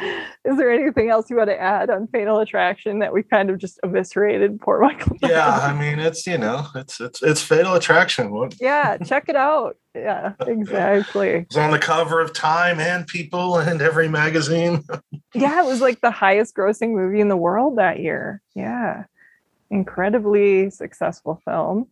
[0.00, 3.58] Is there anything else you want to add on Fatal Attraction that we kind of
[3.58, 5.16] just eviscerated poor Michael?
[5.22, 8.30] Yeah, I mean it's you know it's it's it's Fatal Attraction.
[8.30, 8.54] What?
[8.60, 9.76] Yeah, check it out.
[9.94, 11.46] Yeah, exactly.
[11.48, 14.82] It's on the cover of Time and People and every magazine.
[15.34, 18.42] yeah, it was like the highest grossing movie in the world that year.
[18.54, 19.04] Yeah,
[19.70, 21.86] incredibly successful film.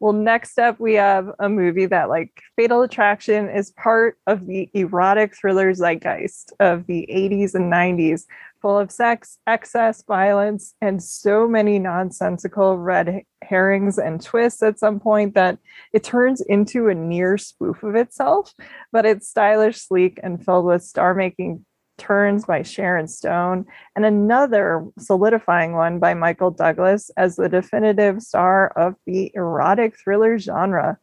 [0.00, 4.70] Well, next up, we have a movie that, like Fatal Attraction, is part of the
[4.72, 8.24] erotic thriller zeitgeist of the 80s and 90s,
[8.62, 15.00] full of sex, excess, violence, and so many nonsensical red herrings and twists at some
[15.00, 15.58] point that
[15.92, 18.54] it turns into a near spoof of itself.
[18.92, 21.66] But it's stylish, sleek, and filled with star making
[22.00, 28.68] Turns by Sharon Stone, and another solidifying one by Michael Douglas as the definitive star
[28.68, 30.98] of the erotic thriller genre.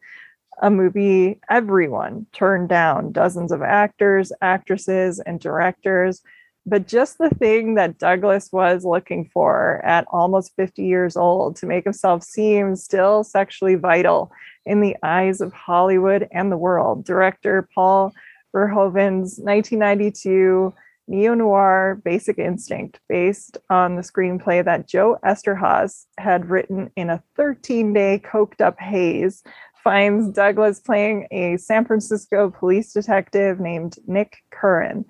[0.60, 6.20] A movie everyone turned down, dozens of actors, actresses, and directors.
[6.66, 11.66] But just the thing that Douglas was looking for at almost 50 years old to
[11.66, 14.32] make himself seem still sexually vital
[14.66, 17.04] in the eyes of Hollywood and the world.
[17.04, 18.12] Director Paul
[18.52, 20.74] Verhoeven's 1992
[21.08, 27.22] neo noir Basic Instinct, based on the screenplay that Joe Eszterhas had written in a
[27.36, 29.42] 13 day coked up haze,
[29.82, 35.04] finds Douglas playing a San Francisco police detective named Nick Curran,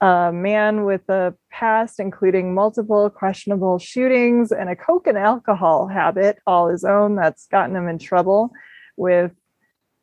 [0.00, 6.38] a man with a past including multiple questionable shootings and a coke and alcohol habit
[6.46, 8.50] all his own that's gotten him in trouble
[8.96, 9.32] with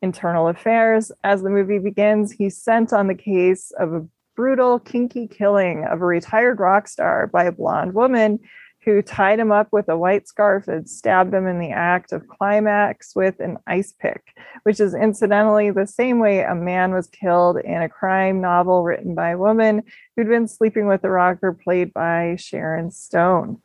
[0.02, 1.12] internal affairs.
[1.24, 6.02] As the movie begins, he's sent on the case of a brutal, kinky killing of
[6.02, 8.40] a retired rock star by a blonde woman
[8.86, 12.28] who tied him up with a white scarf and stabbed him in the act of
[12.28, 17.58] climax with an ice pick, which is incidentally the same way a man was killed
[17.58, 19.82] in a crime novel written by a woman
[20.16, 23.60] who'd been sleeping with a rocker played by Sharon Stone.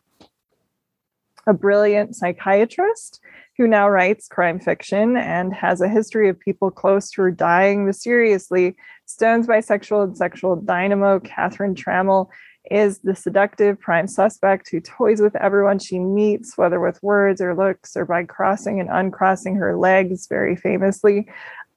[1.46, 3.20] A brilliant psychiatrist
[3.57, 7.85] who now writes crime fiction and has a history of people close to her dying
[7.85, 8.76] mysteriously.
[9.07, 12.29] Stone's bisexual and sexual dynamo, Catherine Trammell,
[12.70, 17.55] is the seductive prime suspect who toys with everyone she meets, whether with words or
[17.55, 21.26] looks or by crossing and uncrossing her legs, very famously.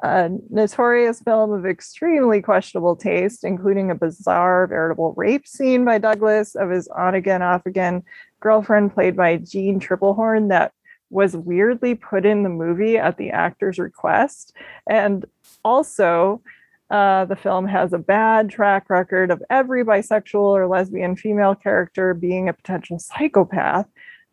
[0.04, 6.56] A notorious film of extremely questionable taste, including a bizarre, veritable rape scene by Douglas
[6.56, 8.04] of his on again, off again
[8.44, 10.74] girlfriend, played by Jeanne Tripplehorn that
[11.10, 14.54] was weirdly put in the movie at the actor's request.
[14.90, 15.26] And
[15.64, 16.42] also,
[16.90, 22.14] uh, the film has a bad track record of every bisexual or lesbian female character
[22.14, 23.88] being a potential psychopath.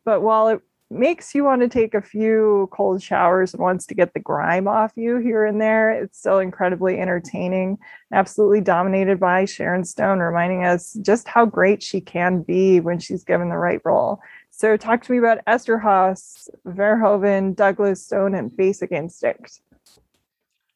[0.05, 3.95] But while it makes you want to take a few cold showers and wants to
[3.95, 7.79] get the grime off you here and there, it's still incredibly entertaining,
[8.13, 13.23] absolutely dominated by Sharon Stone, reminding us just how great she can be when she's
[13.23, 14.21] given the right role.
[14.51, 19.61] So talk to me about Eszterhas, Verhoeven, Douglas Stone, and Basic Instinct.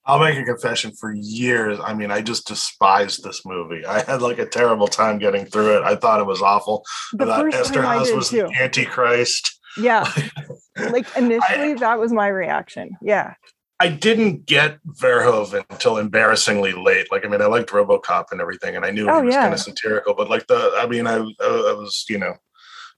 [0.07, 0.93] I'll make a confession.
[0.93, 3.85] For years, I mean, I just despised this movie.
[3.87, 5.83] I had like a terrible time getting through it.
[5.83, 6.85] I thought it was awful.
[7.15, 8.47] The I thought Eszterhas was too.
[8.49, 9.54] the Antichrist.
[9.77, 10.11] Yeah,
[10.77, 12.97] like initially, I, that was my reaction.
[13.03, 13.35] Yeah,
[13.81, 17.11] I didn't get Verhoeven until embarrassingly late.
[17.11, 19.43] Like, I mean, I liked RoboCop and everything, and I knew oh, he was yeah.
[19.43, 20.15] kind of satirical.
[20.15, 22.35] But like the, I mean, I, I was, you know,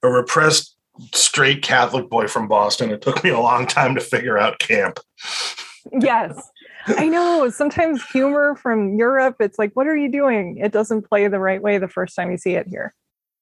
[0.02, 0.76] a repressed
[1.12, 2.90] straight Catholic boy from Boston.
[2.90, 5.00] It took me a long time to figure out camp.
[5.92, 6.50] Yes.
[6.86, 7.48] I know.
[7.50, 10.58] Sometimes humor from Europe, it's like, what are you doing?
[10.58, 12.94] It doesn't play the right way the first time you see it here.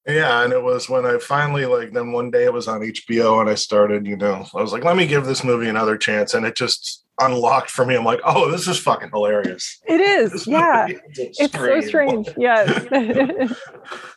[0.07, 3.41] Yeah, and it was when I finally like then one day it was on HBO
[3.41, 6.35] and I started, you know, I was like, let me give this movie another chance.
[6.35, 7.95] And it just unlocked for me.
[7.95, 9.81] I'm like, oh, this is fucking hilarious.
[9.87, 10.47] It is.
[10.47, 10.89] yeah.
[11.09, 12.29] It's so strange.
[12.37, 13.57] Yes.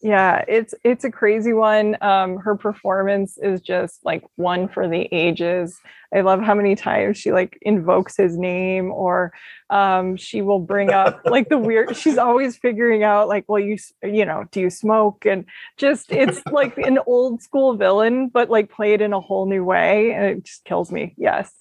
[0.00, 1.96] yeah it's it's a crazy one.
[2.00, 5.78] Um her performance is just like one for the ages.
[6.14, 9.32] I love how many times she like invokes his name or
[9.70, 13.76] um she will bring up like the weird she's always figuring out like well you
[14.02, 15.26] you know do you smoke?
[15.26, 15.44] And
[15.76, 20.12] just it's like an old school villain but like played in a whole new way
[20.12, 21.14] and it just kills me.
[21.16, 21.52] Yes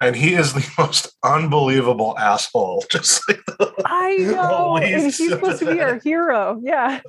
[0.00, 2.84] and he is the most unbelievable asshole.
[2.90, 6.60] Just like the, I know, and he's supposed to be our hero.
[6.62, 7.00] Yeah.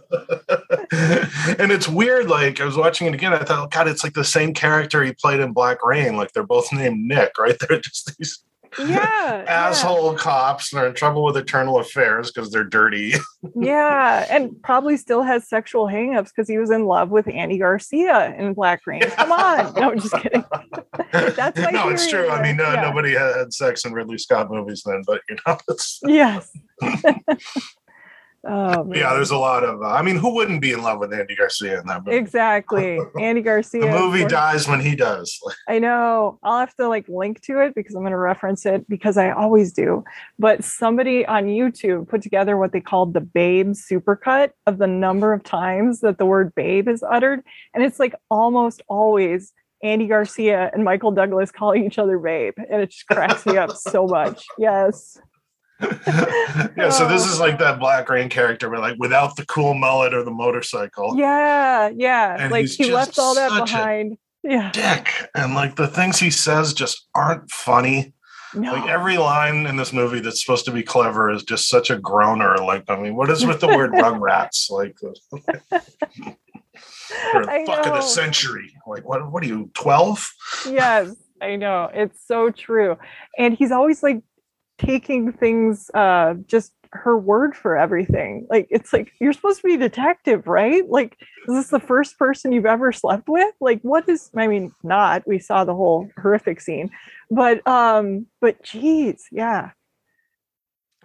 [1.59, 2.29] and it's weird.
[2.29, 5.03] Like I was watching it again, I thought, oh, God, it's like the same character
[5.03, 6.15] he played in Black Rain.
[6.17, 7.57] Like they're both named Nick, right?
[7.59, 8.43] They're just these
[8.79, 10.17] yeah asshole yeah.
[10.17, 13.13] cops and are in trouble with eternal affairs because they're dirty.
[13.55, 18.35] Yeah and probably still has sexual hangups because he was in love with andy garcia
[18.37, 19.01] in black rain.
[19.01, 19.73] Come on.
[19.77, 20.43] No I'm just kidding.
[21.11, 22.29] That's no it's true.
[22.29, 22.81] I mean no, yeah.
[22.81, 26.51] nobody had sex in ridley scott movies then but you know it's yes
[28.47, 29.81] Oh, yeah, there's a lot of.
[29.81, 32.17] Uh, I mean, who wouldn't be in love with Andy Garcia in that movie?
[32.17, 33.81] Exactly, Andy Garcia.
[33.81, 35.37] the movie dies when he does.
[35.67, 36.39] I know.
[36.43, 39.31] I'll have to like link to it because I'm going to reference it because I
[39.31, 40.03] always do.
[40.39, 45.33] But somebody on YouTube put together what they called the Babe supercut of the number
[45.33, 47.41] of times that the word "babe" is uttered,
[47.73, 49.51] and it's like almost always
[49.83, 53.71] Andy Garcia and Michael Douglas calling each other babe, and it just cracks me up
[53.71, 54.45] so much.
[54.57, 55.19] Yes
[55.81, 57.31] yeah, so this oh.
[57.31, 61.15] is like that Black Rain character, but like without the cool mullet or the motorcycle.
[61.17, 62.35] Yeah, yeah.
[62.39, 64.17] And like he left all that behind.
[64.43, 64.71] Yeah.
[64.71, 65.09] Dick.
[65.35, 68.13] And like the things he says just aren't funny.
[68.53, 68.73] No.
[68.73, 71.97] Like every line in this movie that's supposed to be clever is just such a
[71.97, 72.57] groaner.
[72.57, 74.71] Like, I mean, what is with the word rugrats?
[74.71, 75.13] Like or
[77.65, 78.73] fuck of the century.
[78.87, 80.33] Like, what what are you, 12?
[80.69, 81.15] Yes.
[81.41, 81.91] I know.
[81.93, 82.97] It's so true.
[83.37, 84.23] And he's always like
[84.77, 88.47] taking things uh just her word for everything.
[88.49, 90.87] Like it's like you're supposed to be a detective right?
[90.87, 93.53] Like is this the first person you've ever slept with?
[93.59, 96.89] Like what is i mean not we saw the whole horrific scene
[97.29, 99.71] but um but geez yeah.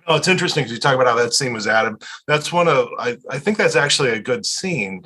[0.06, 2.88] Oh it's interesting because you talk about how that scene was added that's one of
[2.98, 5.04] i, I think that's actually a good scene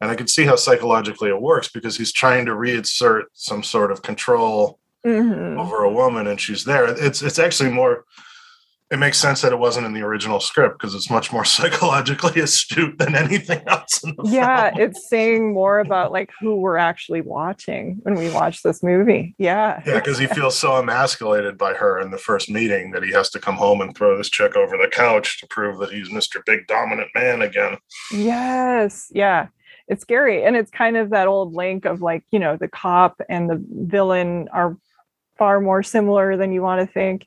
[0.00, 3.90] and i can see how psychologically it works because he's trying to reinsert some sort
[3.90, 5.58] of control mm-hmm.
[5.58, 6.86] over a woman and she's there.
[6.86, 8.04] It's it's actually more
[8.90, 12.40] it makes sense that it wasn't in the original script because it's much more psychologically
[12.40, 14.02] astute than anything else.
[14.24, 14.82] yeah, film.
[14.82, 19.34] it's saying more about like who we're actually watching when we watch this movie.
[19.38, 19.82] Yeah.
[19.84, 23.28] Yeah, because he feels so emasculated by her in the first meeting that he has
[23.30, 26.44] to come home and throw this chick over the couch to prove that he's Mr.
[26.46, 27.76] Big Dominant Man again.
[28.10, 29.08] Yes.
[29.10, 29.48] Yeah.
[29.86, 30.44] It's scary.
[30.44, 33.62] And it's kind of that old link of like, you know, the cop and the
[33.70, 34.76] villain are
[35.38, 37.26] far more similar than you want to think.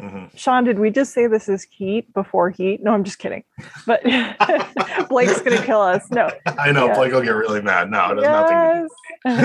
[0.00, 0.36] Mm-hmm.
[0.36, 2.82] Sean, did we just say this is heat before heat?
[2.82, 3.42] No, I'm just kidding.
[3.84, 4.02] But
[5.08, 6.08] Blake's gonna kill us.
[6.10, 6.30] No.
[6.46, 6.94] I know yeah.
[6.94, 7.90] Blake will get really mad.
[7.90, 8.88] No, it has
[9.24, 9.40] yes.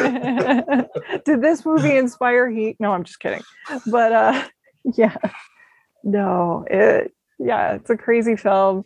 [0.69, 0.85] nothing
[1.25, 2.77] did this movie inspire heat?
[2.79, 3.41] No, I'm just kidding.
[3.87, 4.47] But uh
[4.95, 5.15] yeah.
[6.03, 8.83] No, it yeah, it's a crazy film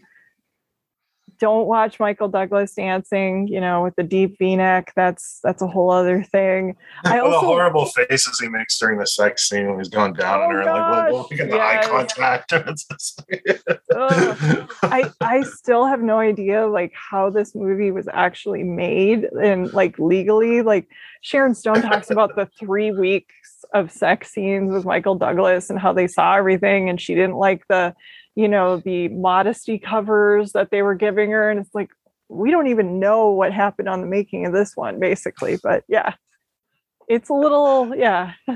[1.40, 4.94] don't watch Michael Douglas dancing, you know, with the deep V-neck.
[4.96, 6.76] That's that's a whole other thing.
[7.04, 10.40] I also, the horrible faces he makes during the sex scene when he's going down
[10.40, 12.54] oh on her, gosh, like looking at the eye contact.
[14.84, 19.98] I I still have no idea like how this movie was actually made and like
[20.00, 20.62] legally.
[20.62, 20.90] Like
[21.22, 25.94] Sharon Stone talks about the three weeks of sex scenes with Michael Douglas and how
[25.94, 27.96] they saw everything, and she didn't like the
[28.38, 31.50] you know, the modesty covers that they were giving her.
[31.50, 31.90] And it's like,
[32.30, 35.58] we don't even know what happened on the making of this one, basically.
[35.62, 36.14] But yeah,
[37.10, 38.34] it's a little, yeah.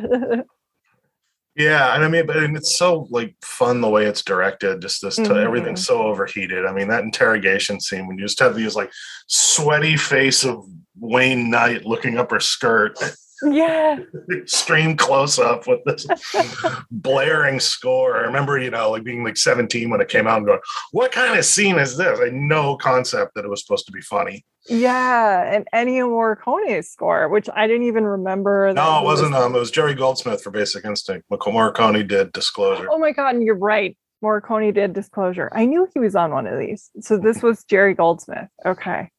[1.55, 1.95] yeah.
[1.95, 5.35] And I mean, but it's so like fun the way it's directed, just this, mm-hmm.
[5.35, 6.67] everything's so overheated.
[6.67, 8.91] I mean, that interrogation scene when you just have these like
[9.25, 10.63] sweaty face of
[10.99, 12.99] Wayne Knight looking up her skirt
[13.43, 13.99] yeah.
[14.31, 16.05] Extreme close up with this
[16.91, 18.17] blaring score.
[18.17, 20.59] I remember you know like being like 17 when it came out and going
[20.91, 22.19] what kind of scene is this?
[22.19, 24.45] I no concept that it was supposed to be funny.
[24.67, 29.43] Yeah and ennio morricone's score which i didn't even remember no it wasn't was...
[29.43, 31.27] um it was jerry goldsmith for basic instinct.
[31.29, 32.87] Morricone did disclosure.
[32.89, 33.97] Oh my god and you're right.
[34.23, 35.49] Morricone did disclosure.
[35.51, 36.91] I knew he was on one of these.
[36.99, 38.49] So this was jerry goldsmith.
[38.63, 39.09] Okay.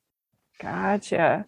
[0.61, 1.47] Gotcha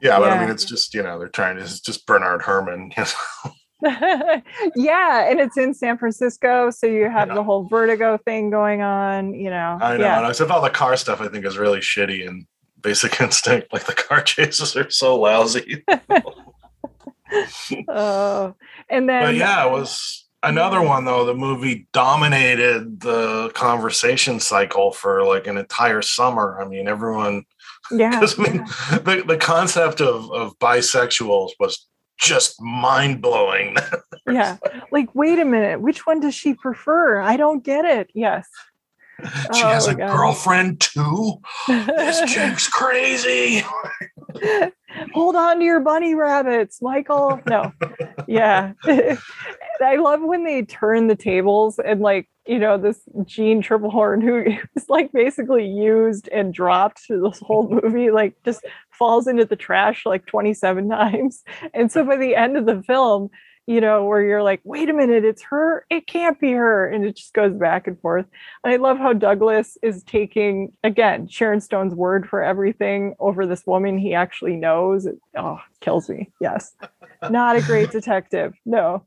[0.00, 1.62] yeah, but I mean, it's just you know they're trying to.
[1.62, 2.92] It's just Bernard Herrmann.
[2.96, 3.50] You know?
[4.74, 7.34] yeah, and it's in San Francisco, so you have yeah.
[7.34, 9.34] the whole Vertigo thing going on.
[9.34, 10.04] You know, I know.
[10.04, 10.28] Yeah.
[10.28, 12.46] Except all the car stuff, I think is really shitty and
[12.80, 13.72] Basic Instinct.
[13.72, 15.84] Like the car chases are so lousy.
[17.88, 18.54] oh,
[18.88, 21.26] and then but yeah, it was another one though.
[21.26, 26.58] The movie dominated the conversation cycle for like an entire summer.
[26.60, 27.44] I mean, everyone
[27.90, 28.20] yeah.
[28.22, 28.98] I mean, yeah.
[28.98, 31.86] the, the concept of, of bisexuals was
[32.18, 33.76] just mind blowing.
[34.30, 34.56] yeah.
[34.90, 35.80] Like, wait a minute.
[35.80, 37.20] Which one does she prefer?
[37.20, 38.10] I don't get it.
[38.14, 38.48] Yes.
[39.54, 40.14] She oh, has a God.
[40.14, 41.40] girlfriend too.
[41.66, 43.64] this chick's crazy.
[45.14, 47.40] Hold on to your bunny rabbits, Michael.
[47.48, 47.72] No.
[48.26, 48.72] Yeah.
[49.82, 54.56] I love when they turn the tables and like you know, this Jeanne Tripplehorn who
[54.76, 59.56] is like basically used and dropped through this whole movie, like just falls into the
[59.56, 61.42] trash like 27 times.
[61.74, 63.30] And so by the end of the film,
[63.68, 66.88] you know, where you're like, wait a minute, it's her, it can't be her.
[66.88, 68.24] And it just goes back and forth.
[68.62, 73.66] And I love how Douglas is taking, again, Sharon Stone's word for everything over this
[73.66, 75.06] woman he actually knows.
[75.06, 76.30] It, oh, kills me.
[76.40, 76.76] Yes.
[77.28, 78.54] Not a great detective.
[78.64, 79.04] No.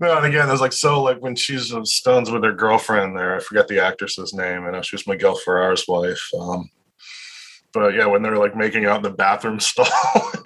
[0.00, 3.36] No, and again, there's like so like when she's uh, Stone's with her girlfriend there,
[3.36, 4.64] I forget the actress's name.
[4.64, 6.22] I know she was Miguel Ferrer's wife.
[6.38, 6.70] Um,
[7.72, 9.86] but yeah, when they're like making out in the bathroom stall,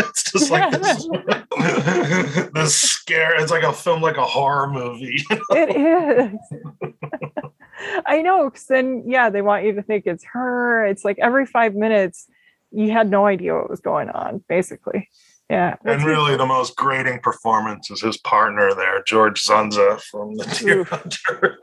[0.00, 1.08] it's just like this,
[2.54, 3.40] this scare.
[3.40, 5.22] It's like a film, like a horror movie.
[5.50, 6.92] It is.
[8.06, 10.86] I know, because then yeah, they want you to think it's her.
[10.86, 12.26] It's like every five minutes,
[12.70, 15.08] you had no idea what was going on, basically.
[15.48, 15.76] Yeah.
[15.84, 20.80] And really, the most grating performance is his partner there, George Dzundza from The Deer
[20.80, 20.88] Oof.
[20.88, 21.58] Hunter.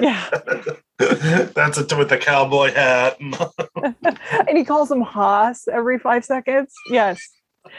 [0.00, 0.30] yeah.
[1.54, 3.18] That's it with the cowboy hat.
[4.48, 6.72] and he calls him Hoss every five seconds.
[6.90, 7.20] Yes.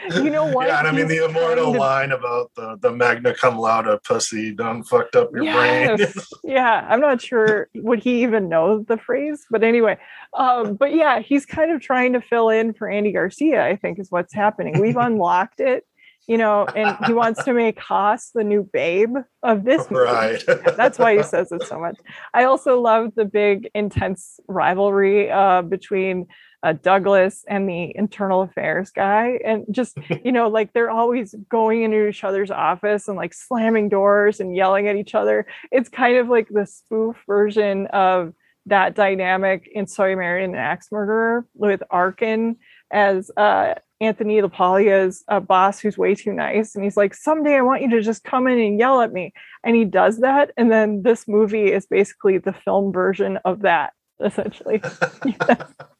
[0.08, 0.66] You know what?
[0.66, 1.76] Yeah, and I mean the immortal of...
[1.76, 6.00] line about the, the magna cum laude pussy done fucked up your yes.
[6.00, 6.24] brain.
[6.44, 9.98] yeah, I'm not sure would he even know the phrase, but anyway.
[10.36, 13.98] Um, but yeah, he's kind of trying to fill in for Andy Garcia, I think
[13.98, 14.80] is what's happening.
[14.80, 15.84] We've unlocked it,
[16.26, 20.04] you know, and he wants to make Hoss the new babe of this movie.
[20.04, 20.42] Right.
[20.76, 21.98] That's why he says it so much.
[22.32, 26.26] I also love the big intense rivalry uh, between
[26.62, 29.38] uh, Douglas and the internal affairs guy.
[29.44, 33.88] And just, you know, like they're always going into each other's office and like slamming
[33.88, 35.46] doors and yelling at each other.
[35.70, 38.34] It's kind of like the spoof version of
[38.66, 42.56] that dynamic in Soy You and an Axe Murderer with Arkin
[42.92, 46.74] as uh, Anthony LaPaglia's uh, boss who's way too nice.
[46.74, 49.32] And he's like, someday I want you to just come in and yell at me.
[49.64, 50.50] And he does that.
[50.56, 53.92] And then this movie is basically the film version of that,
[54.22, 54.82] essentially.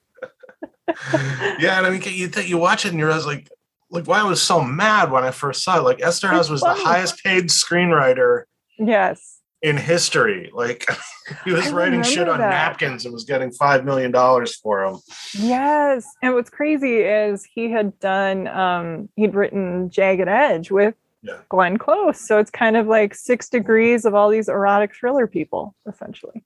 [1.59, 3.49] yeah, and I mean, you think you watch it and you're like,
[3.91, 5.83] like why I was so mad when I first saw it.
[5.83, 8.45] Like Eszterhas was the highest paid screenwriter.
[8.79, 9.39] Yes.
[9.63, 10.87] In history, like
[11.45, 12.49] he was I writing shit on that.
[12.49, 15.01] napkins and was getting five million dollars for them.
[15.35, 21.41] Yes, and what's crazy is he had done, um, he'd written Jagged Edge with yeah.
[21.51, 25.75] Glenn Close, so it's kind of like six degrees of all these erotic thriller people,
[25.87, 26.43] essentially.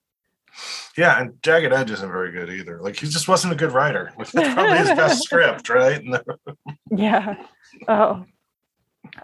[0.97, 2.81] Yeah, and Jagged Edge isn't very good either.
[2.81, 4.13] Like he just wasn't a good writer.
[4.17, 6.03] Probably his best script, right?
[6.91, 7.43] yeah.
[7.89, 8.25] Oh,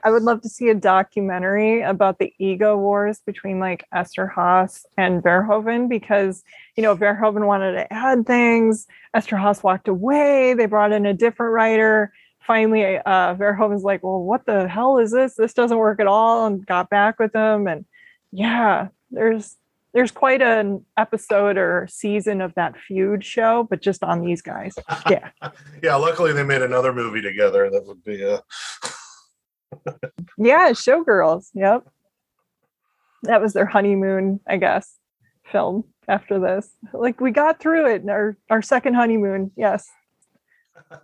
[0.05, 5.22] I would love to see a documentary about the ego wars between like Eszterhas and
[5.22, 6.43] Verhoeven because
[6.76, 8.87] you know Verhoeven wanted to add things.
[9.14, 10.55] Eszterhas walked away.
[10.55, 12.12] They brought in a different writer.
[12.41, 15.35] Finally, uh, Verhoeven's like, "Well, what the hell is this?
[15.35, 17.66] This doesn't work at all," and got back with them.
[17.66, 17.85] And
[18.33, 19.57] yeah, there's
[19.93, 24.74] there's quite an episode or season of that feud show, but just on these guys.
[25.09, 25.30] Yeah.
[25.82, 25.97] yeah.
[25.97, 28.22] Luckily, they made another movie together that would be.
[28.22, 28.41] a.
[30.38, 31.49] yeah, Showgirls.
[31.55, 31.88] Yep.
[33.24, 34.97] That was their honeymoon, I guess,
[35.51, 36.70] film after this.
[36.93, 38.09] Like we got through it.
[38.09, 39.51] Our our second honeymoon.
[39.57, 39.88] Yes.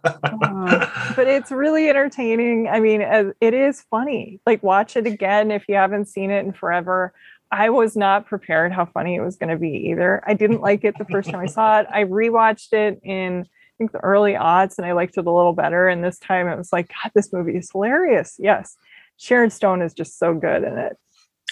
[0.05, 2.69] uh, but it's really entertaining.
[2.69, 4.41] I mean, it is funny.
[4.47, 7.13] Like watch it again if you haven't seen it in forever.
[7.51, 10.23] I was not prepared how funny it was going to be either.
[10.27, 11.87] I didn't like it the first time I saw it.
[11.91, 15.53] I rewatched it in I think the early odds and I liked it a little
[15.53, 15.87] better.
[15.87, 18.37] And this time it was like, God, this movie is hilarious.
[18.39, 18.75] Yes.
[19.19, 20.97] Sharon Stone is just so good in it.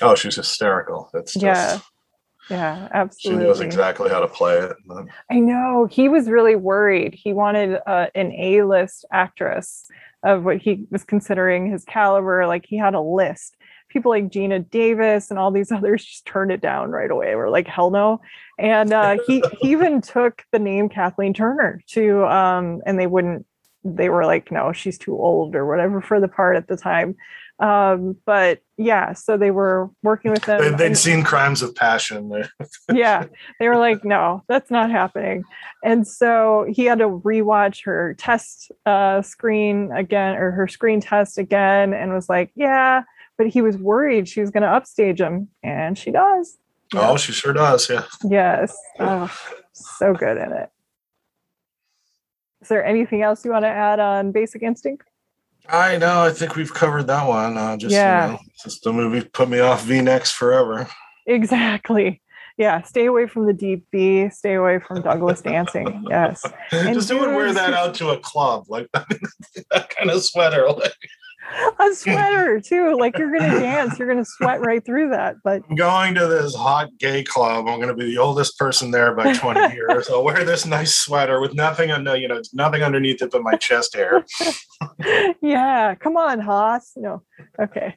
[0.00, 1.10] Oh, she's hysterical.
[1.12, 1.78] That's just, yeah.
[2.50, 3.42] Yeah, absolutely.
[3.42, 4.76] She knows exactly how to play it.
[5.30, 5.86] I know.
[5.90, 7.14] He was really worried.
[7.14, 9.86] He wanted uh, an A list actress
[10.22, 12.46] of what he was considering his caliber.
[12.46, 13.56] Like he had a list
[13.94, 17.34] people like Geena Davis and all these others just turned it down right away.
[17.34, 18.20] We're like, hell no.
[18.58, 23.46] And uh, he, he even took the name Kathleen Turner to, um, and they wouldn't,
[23.84, 27.16] they were like, no, she's too old or whatever for the part at the time.
[27.60, 30.60] Um, but yeah, so they were working with them.
[30.60, 32.32] They'd, they'd seen crimes of passion.
[32.92, 33.26] yeah,
[33.60, 35.44] they were like, no, that's not happening.
[35.84, 41.38] And so he had to rewatch her test uh, screen again, or her screen test
[41.38, 43.04] again, and was like, yeah,
[43.36, 46.58] but he was worried she was going to upstage him, and she does.
[46.94, 47.88] Oh, she sure does.
[47.88, 48.04] Yeah.
[48.24, 48.76] Yes.
[48.98, 49.34] Oh,
[49.72, 50.70] so good in it.
[52.62, 55.06] Is there anything else you want to add on Basic Instinct?
[55.68, 56.22] I know.
[56.22, 57.56] I think we've covered that one.
[57.56, 58.26] Uh, just yeah.
[58.26, 60.88] You know, just the movie put me off V necks forever.
[61.26, 62.20] Exactly.
[62.56, 62.82] Yeah.
[62.82, 64.28] Stay away from the deep V.
[64.30, 66.04] Stay away from Douglas dancing.
[66.08, 66.44] Yes.
[66.70, 70.70] And just wouldn't wear that out to a club like that kind of sweater.
[70.70, 70.92] Like
[71.78, 72.96] a sweater too.
[72.98, 75.36] Like you're gonna dance, you're gonna sweat right through that.
[75.42, 77.68] But I'm going to this hot gay club.
[77.68, 80.08] I'm gonna be the oldest person there by 20 years.
[80.08, 83.56] I'll wear this nice sweater with nothing on you know, nothing underneath it but my
[83.56, 84.24] chest hair.
[85.42, 86.92] yeah, come on, Hoss.
[86.96, 87.22] No,
[87.60, 87.96] okay.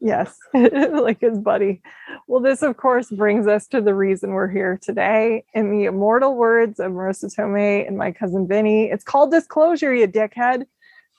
[0.00, 1.82] Yes, like his buddy.
[2.28, 5.44] Well, this, of course, brings us to the reason we're here today.
[5.54, 10.06] In the immortal words of Marisa Tomei and my cousin Vinny, it's called disclosure, you
[10.06, 10.66] dickhead.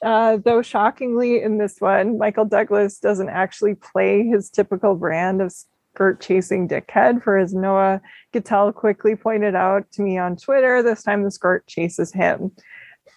[0.04, 5.54] Uh, though shockingly, in this one, Michael Douglas doesn't actually play his typical brand of
[5.94, 7.22] skirt chasing dickhead.
[7.22, 8.02] For as Noah
[8.34, 12.52] Gittell quickly pointed out to me on Twitter, this time the skirt chases him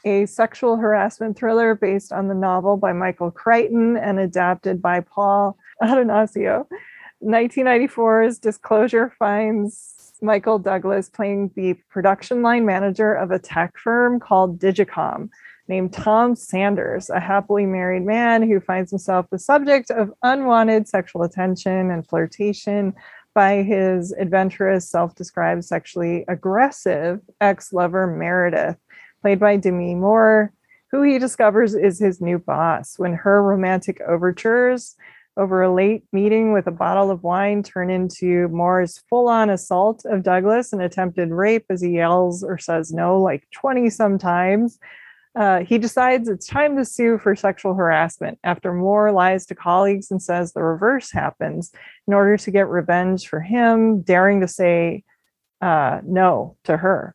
[0.04, 5.56] a sexual harassment thriller based on the novel by Michael Crichton and adapted by Paul
[5.82, 6.66] Attanasio.
[7.22, 14.58] 1994's Disclosure finds Michael Douglas playing the production line manager of a tech firm called
[14.58, 15.28] Digicom,
[15.68, 21.22] named Tom Sanders, a happily married man who finds himself the subject of unwanted sexual
[21.22, 22.94] attention and flirtation
[23.34, 28.76] by his adventurous, self described sexually aggressive ex lover Meredith
[29.22, 30.52] played by Demi Moore,
[30.90, 34.96] who he discovers is his new boss when her romantic overtures
[35.38, 40.04] over a late meeting with a bottle of wine turn into Moore's full on assault
[40.04, 44.78] of Douglas and attempted rape as he yells or says no like 20 sometimes.
[45.34, 50.10] Uh, he decides it's time to sue for sexual harassment after Moore lies to colleagues
[50.10, 51.72] and says the reverse happens
[52.06, 55.04] in order to get revenge for him, daring to say
[55.62, 57.14] uh, no to her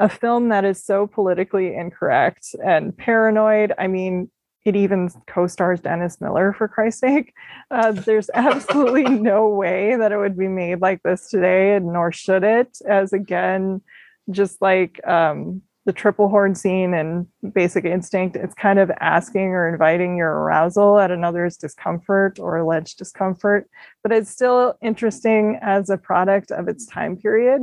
[0.00, 3.72] a film that is so politically incorrect and paranoid.
[3.78, 4.30] I mean,
[4.64, 7.34] it even co-stars Dennis Miller for Christ's sake.
[7.70, 12.44] Uh, there's absolutely no way that it would be made like this today, nor should
[12.44, 12.78] it.
[12.86, 13.82] As again,
[14.30, 15.60] just like um,
[15.90, 21.10] the Tripplehorn scene and Basic Instinct, it's kind of asking or inviting your arousal at
[21.10, 23.68] another's discomfort or alleged discomfort.
[24.04, 27.62] But it's still interesting as a product of its time period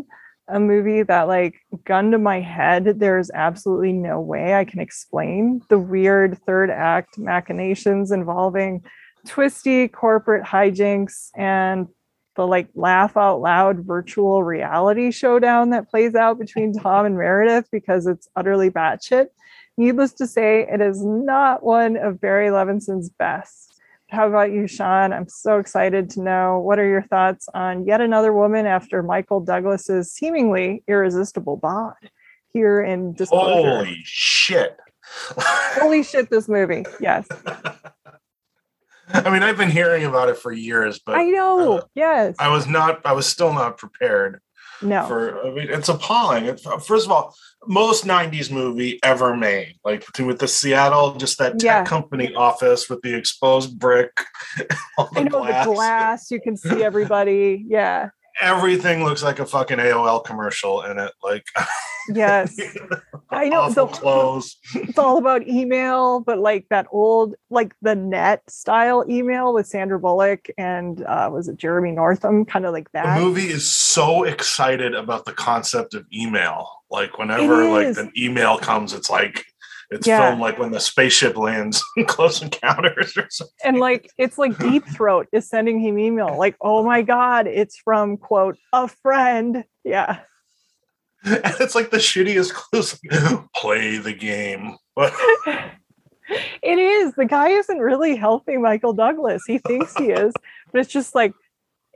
[0.50, 5.62] a movie that like gun to my head there's absolutely no way i can explain
[5.68, 8.82] the weird third act machinations involving
[9.28, 11.90] twisty corporate hijinks and
[12.38, 17.68] the like laugh out loud virtual reality showdown that plays out between tom and meredith
[17.72, 19.28] because it's utterly batshit
[19.78, 23.68] needless to say it is not one of barry levinson's best
[24.10, 25.12] how about you, Sean?
[25.12, 29.42] I'm so excited to know what are your thoughts on yet another woman after Michael
[29.42, 31.96] Douglas's seemingly irresistible bod
[32.54, 33.70] here in Disclosure.
[33.70, 34.78] Holy shit!
[35.38, 36.30] Holy shit!
[36.30, 37.28] This movie, yes.
[39.14, 41.78] I mean, I've been hearing about it for years, but I know.
[41.78, 43.02] Uh, yes, I was not.
[43.06, 44.42] I was still not prepared.
[44.82, 46.46] No, for I mean, it's appalling.
[46.46, 47.36] It's, first of all,
[47.66, 51.84] most 90s movie ever made like with the seattle just that tech yeah.
[51.84, 54.12] company office with the exposed brick
[55.00, 55.66] I know glass.
[55.66, 58.10] the glass you can see everybody yeah
[58.42, 61.46] everything looks like a fucking aol commercial in it like
[62.14, 62.60] yes
[63.32, 68.42] i know the clothes it's all about email but like that old like the net
[68.50, 73.16] style email with sandra bullock and uh was it jeremy northam kind of like that
[73.16, 78.58] the movie is so excited about the concept of email like whenever like an email
[78.58, 79.46] comes, it's like
[79.90, 80.28] it's yeah.
[80.28, 83.56] filmed like when the spaceship lands in Close Encounters or something.
[83.64, 87.78] And like it's like Deep Throat is sending him email, like, oh my god, it's
[87.78, 89.64] from quote a friend.
[89.84, 90.20] Yeah.
[91.44, 93.00] And it's like the shittiest clues.
[93.56, 94.78] Play the game.
[94.98, 97.14] it is.
[97.16, 99.44] The guy isn't really helping Michael Douglas.
[99.46, 100.34] He thinks he is,
[100.72, 101.34] but it's just like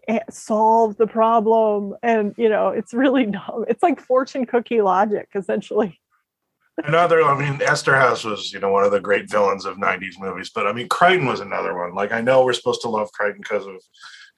[0.08, 5.30] eh, solve the problem and you know it's really dumb it's like fortune cookie logic
[5.36, 6.02] essentially
[6.86, 10.50] another i mean Eszterhas was you know one of the great villains of 90s movies
[10.54, 13.42] but i mean crichton was another one like i know we're supposed to love crichton
[13.42, 13.76] because of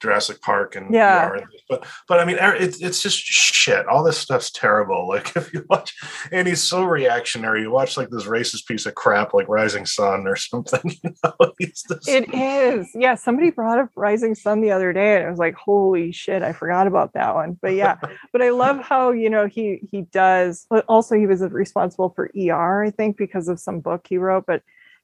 [0.01, 1.37] Jurassic Park and yeah,
[1.69, 3.87] but but I mean it's it's just shit.
[3.87, 5.07] All this stuff's terrible.
[5.13, 5.93] Like if you watch,
[6.31, 7.61] and he's so reactionary.
[7.61, 10.95] You watch like this racist piece of crap like Rising Sun or something.
[11.03, 12.89] You know, it is.
[12.95, 16.41] Yeah, somebody brought up Rising Sun the other day, and I was like, holy shit,
[16.41, 17.59] I forgot about that one.
[17.61, 17.97] But yeah,
[18.31, 20.65] but I love how you know he he does.
[20.69, 24.45] But Also, he was responsible for ER, I think, because of some book he wrote,
[24.47, 24.63] but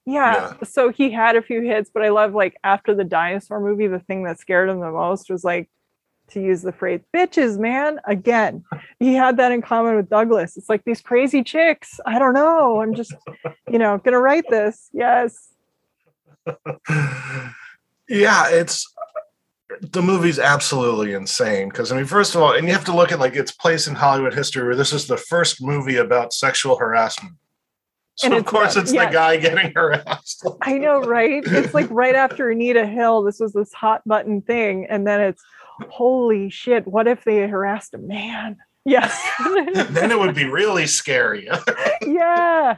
[0.10, 3.60] yeah, yeah, so he had a few hits, but I love like after the dinosaur
[3.60, 5.70] movie, the thing that scared him the most was like
[6.30, 8.00] to use the phrase bitches, man.
[8.06, 8.64] Again,
[9.00, 10.58] he had that in common with Douglas.
[10.58, 12.00] It's like these crazy chicks.
[12.06, 12.82] I don't know.
[12.82, 13.14] I'm just,
[13.70, 14.90] you know, gonna write this.
[14.94, 15.50] Yes.
[18.10, 18.92] yeah, it's
[19.82, 23.12] the movie's absolutely insane because I mean, first of all, and you have to look
[23.12, 26.78] at like its place in Hollywood history where this is the first movie about sexual
[26.78, 27.36] harassment.
[28.20, 29.06] So of course, it's yeah.
[29.06, 30.46] the guy getting harassed.
[30.62, 31.42] I know, right?
[31.46, 35.42] It's like right after Anita Hill, this was this hot button thing, and then it's
[35.90, 36.86] holy shit.
[36.86, 38.58] What if they harassed a man?
[38.86, 39.22] Yes.
[39.90, 41.48] then it would be really scary.
[42.02, 42.78] yeah.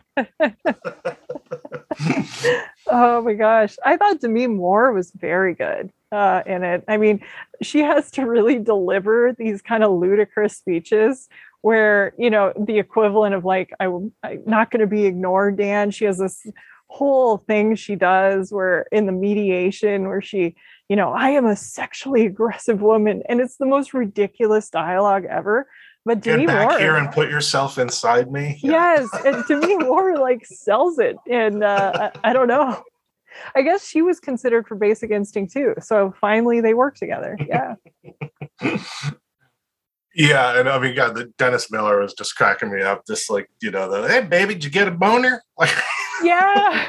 [2.88, 3.78] Oh my gosh.
[3.86, 6.84] I thought Demi Moore was very good uh, in it.
[6.88, 7.22] I mean,
[7.62, 11.30] she has to really deliver these kind of ludicrous speeches
[11.62, 14.12] where, you know, the equivalent of like, I, am
[14.45, 15.91] not going to be ignored, Dan.
[15.91, 16.45] She has this
[16.88, 20.55] whole thing she does where in the mediation where she,
[20.89, 23.24] you know, I am a sexually aggressive woman.
[23.30, 25.68] And it's the most ridiculous dialogue ever.
[26.03, 28.59] But Demi Get back Moore, here and put yourself inside me.
[28.64, 32.82] Yes, and Demi Moore like sells it, and uh, I, I don't know.
[33.55, 35.76] I guess she was considered for Basic Instinct too.
[35.80, 37.38] So finally, they work together.
[37.47, 37.76] Yeah.
[40.14, 43.05] yeah, and I mean, God, the Dennis Miller was just cracking me up.
[43.07, 45.43] Just like you know, the hey baby, did you get a boner?
[45.57, 45.76] Like,
[46.24, 46.88] yeah.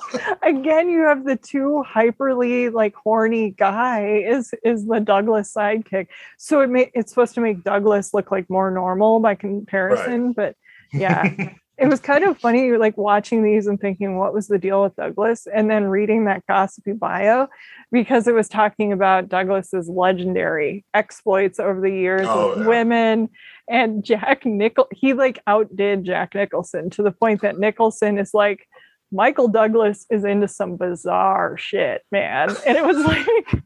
[0.42, 6.06] again you have the two hyperly like horny guy is is the douglas sidekick
[6.38, 10.36] so it may it's supposed to make douglas look like more normal by comparison right.
[10.36, 10.56] but
[10.92, 14.82] yeah it was kind of funny like watching these and thinking what was the deal
[14.82, 17.48] with douglas and then reading that gossipy bio
[17.90, 22.66] because it was talking about douglas's legendary exploits over the years oh, with yeah.
[22.66, 23.28] women
[23.68, 28.66] and jack nichol he like outdid jack nicholson to the point that nicholson is like
[29.12, 32.56] Michael Douglas is into some bizarre shit, man.
[32.66, 33.62] And it was like,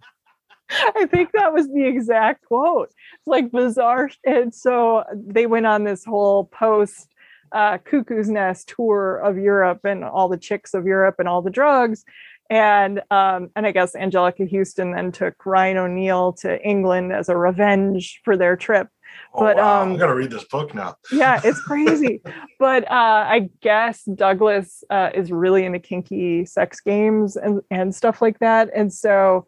[0.68, 2.88] I think that was the exact quote.
[2.88, 4.10] It's like bizarre.
[4.26, 7.14] And so they went on this whole post
[7.52, 11.50] uh, Cuckoo's Nest tour of Europe and all the chicks of Europe and all the
[11.50, 12.04] drugs.
[12.48, 17.36] And um, and I guess Anjelica Huston then took Ryan O'Neal to England as a
[17.36, 18.88] revenge for their trip.
[19.34, 19.82] Oh, but wow.
[19.82, 20.96] um, I'm gonna read this book now.
[21.10, 22.22] yeah, it's crazy.
[22.58, 28.22] but uh, I guess Douglas uh, is really into kinky sex games and and stuff
[28.22, 28.70] like that.
[28.74, 29.46] And so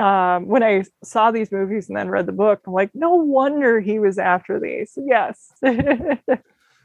[0.00, 3.80] um, when I saw these movies and then read the book, I'm like, no wonder
[3.80, 4.96] he was after these.
[4.96, 5.52] Yes.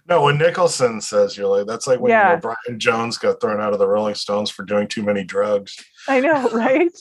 [0.07, 2.29] no, when Nicholson says you're like, that's like when yeah.
[2.29, 5.23] you know, Brian Jones got thrown out of the Rolling Stones for doing too many
[5.23, 5.75] drugs.
[6.07, 6.91] I know, right?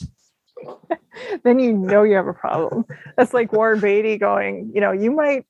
[1.45, 2.85] then you know you have a problem.
[3.17, 5.45] That's like Warren Beatty going, you know, you might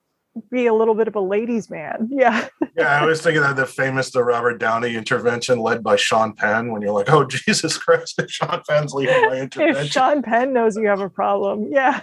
[0.51, 2.11] be a little bit of a ladies' man.
[2.17, 2.49] Yeah.
[2.77, 6.73] yeah, I was thinking that the famous the Robert Downey intervention led by Sean Penn
[6.73, 9.85] when you're like, oh Jesus Christ, if Sean Penn's leading my intervention.
[9.85, 12.01] If Sean Penn knows you have a problem, yeah.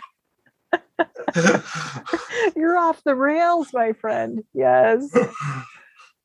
[2.55, 4.43] you're off the rails, my friend.
[4.53, 5.09] Yes.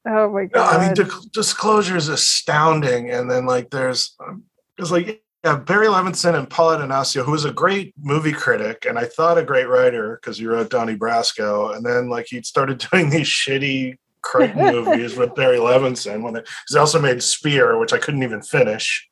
[0.06, 0.76] Oh my god.
[0.76, 4.44] I mean, disclosure is astounding, and then like there's, um,
[4.78, 8.98] it's like yeah, Barry Levinson and Paul Attanasio, who was a great movie critic and
[8.98, 12.78] I thought a great writer because he wrote Donnie Brasco, and then like he started
[12.90, 16.22] doing these shitty Crichton movies with Barry Levinson.
[16.22, 19.08] When they, he also made Sphere, which I couldn't even finish.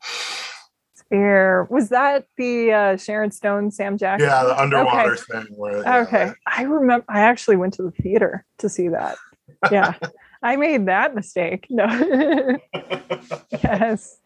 [1.06, 4.28] Sphere was that the uh, Sharon Stone, Sam Jackson?
[4.28, 5.22] Yeah, the underwater okay.
[5.22, 5.46] thing.
[5.56, 7.04] Where, okay, I remember.
[7.08, 9.16] I actually went to the theater to see that.
[9.70, 9.94] Yeah,
[10.42, 11.66] I made that mistake.
[11.70, 11.86] No.
[13.50, 14.18] yes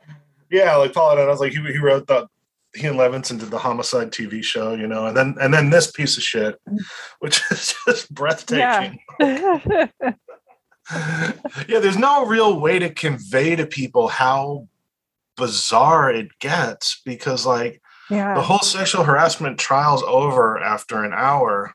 [0.50, 2.26] yeah, like Paul and I was like, he, he wrote the
[2.74, 5.90] he and Levinson did the homicide TV show, you know, and then and then this
[5.90, 6.56] piece of shit,
[7.20, 9.00] which is just breathtaking.
[9.18, 9.86] Yeah.
[11.68, 14.68] yeah, there's no real way to convey to people how
[15.40, 18.34] bizarre it gets because like yeah.
[18.34, 21.74] the whole sexual harassment trial's over after an hour.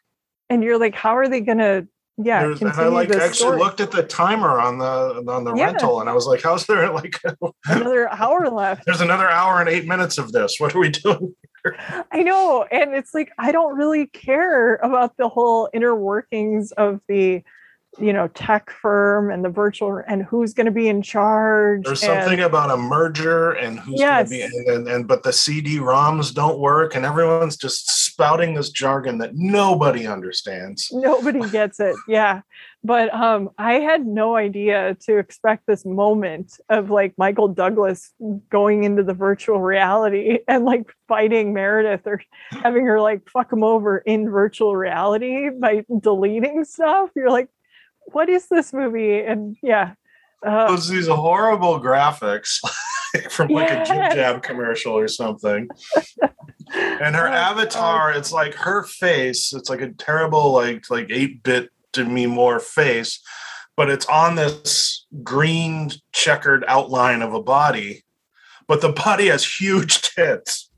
[0.49, 1.87] And you're like, how are they gonna
[2.17, 3.59] yeah and i like actually story.
[3.59, 5.65] looked at the timer on the on the yeah.
[5.65, 7.19] rental and i was like how's there like
[7.65, 11.35] another hour left there's another hour and eight minutes of this what are we doing
[11.63, 11.77] here?
[12.13, 17.01] i know and it's like i don't really care about the whole inner workings of
[17.09, 17.43] the
[17.97, 22.03] you know tech firm and the virtual and who's going to be in charge there's
[22.03, 24.29] and, something about a merger and who's yes.
[24.29, 28.69] going to be and, and but the cd-roms don't work and everyone's just spouting this
[28.69, 30.89] jargon that nobody understands.
[30.91, 32.41] Nobody gets it yeah.
[32.83, 38.13] But um i had no idea to expect this moment of like michael douglas
[38.49, 42.21] going into the virtual reality and like fighting meredith or
[42.51, 47.09] having her like fuck him over in virtual reality by deleting stuff.
[47.15, 47.49] You're like
[48.11, 49.19] what is this movie?
[49.19, 49.93] And yeah.
[50.45, 52.59] Uh, Those these horrible graphics
[53.29, 53.81] from like yeah.
[53.81, 55.67] a Jim Jam commercial or something.
[56.73, 59.53] and her oh, avatar, it's like her face.
[59.53, 63.21] It's like a terrible, like like eight bit Demi Moore face,
[63.75, 68.03] but it's on this green checkered outline of a body,
[68.67, 70.69] but the body has huge tits.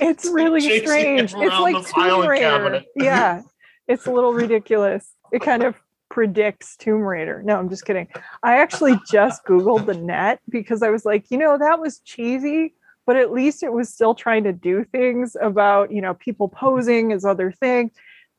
[0.00, 1.34] It's really strange.
[1.36, 2.84] It's like.
[2.96, 3.42] Yeah,
[3.88, 5.06] it's a little ridiculous.
[5.32, 5.74] It kind of
[6.12, 7.42] predicts Tomb Raider.
[7.42, 8.06] No, I'm just kidding.
[8.42, 12.74] I actually just Googled the net because I was like, you know, that was cheesy,
[13.06, 17.12] but at least it was still trying to do things about, you know, people posing
[17.12, 17.92] as other things.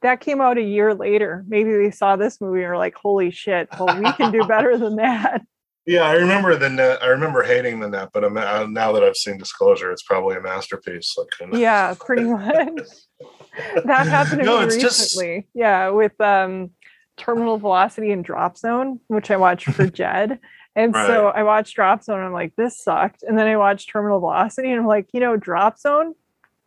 [0.03, 1.43] That came out a year later.
[1.47, 4.97] Maybe they saw this movie and like, holy shit, well, we can do better than
[4.97, 5.41] that.
[5.85, 7.03] Yeah, I remember the net.
[7.03, 10.37] I remember hating the net, but I'm, uh, now that I've seen Disclosure, it's probably
[10.37, 11.13] a masterpiece.
[11.17, 12.79] Like, yeah, pretty much.
[13.83, 15.39] that happened to no, me recently.
[15.39, 15.49] Just...
[15.53, 16.69] Yeah, with um,
[17.17, 20.39] Terminal Velocity and Drop Zone, which I watched for Jed.
[20.75, 21.07] And right.
[21.07, 23.23] so I watched Drop Zone and I'm like, this sucked.
[23.23, 26.15] And then I watched Terminal Velocity and I'm like, you know, Drop Zone,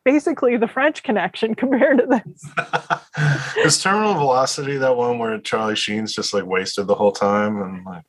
[0.05, 2.45] basically the French connection compared to this.
[3.67, 7.85] Is Terminal Velocity that one where Charlie Sheen's just like wasted the whole time and
[7.85, 8.05] like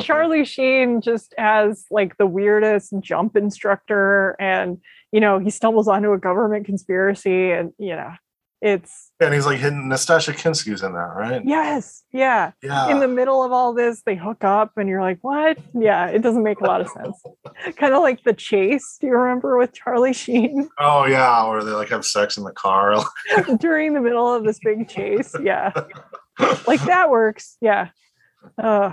[0.00, 4.80] Charlie Sheen just has like the weirdest jump instructor, and
[5.12, 8.12] you know he stumbles onto a government conspiracy, and you know
[8.60, 9.88] it's and he's like hidden.
[9.88, 11.42] Nastassja Kinski's in that, right?
[11.44, 12.52] Yes, yeah.
[12.62, 12.90] Yeah.
[12.90, 16.20] In the middle of all this, they hook up, and you're like, "What?" Yeah, it
[16.20, 17.22] doesn't make a lot of sense.
[17.76, 18.98] kind of like the chase.
[19.00, 20.68] Do you remember with Charlie Sheen?
[20.78, 23.02] Oh yeah, where they like have sex in the car
[23.60, 25.34] during the middle of this big chase.
[25.42, 25.72] Yeah,
[26.66, 27.56] like that works.
[27.62, 27.88] Yeah.
[28.58, 28.92] Uh,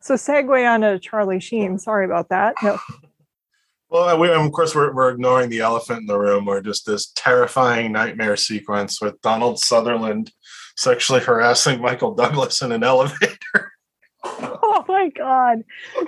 [0.00, 1.78] so segue on to Charlie Sheen.
[1.78, 2.54] Sorry about that.
[2.62, 2.78] No.
[3.88, 7.12] Well, we, of course, we're, we're ignoring the elephant in the room, or just this
[7.14, 10.32] terrifying nightmare sequence with Donald Sutherland
[10.76, 13.72] sexually harassing Michael Douglas in an elevator.
[14.68, 15.62] Oh my God.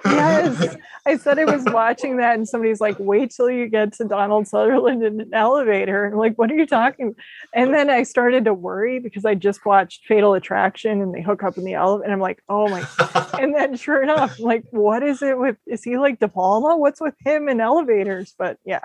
[0.05, 0.77] Yes.
[1.07, 4.49] I said I was watching that, and somebody's like, wait till you get to Donald
[4.49, 6.07] Sutherland in an elevator.
[6.07, 7.15] I'm like, what are you talking?
[7.55, 11.43] And then I started to worry because I just watched Fatal Attraction and they hook
[11.45, 12.05] up in the elevator.
[12.05, 12.85] And I'm like, oh my.
[13.41, 16.77] and then sure enough, like, what is it with, is he like De Palma?
[16.77, 18.35] What's with him in elevators?
[18.37, 18.81] But yeah.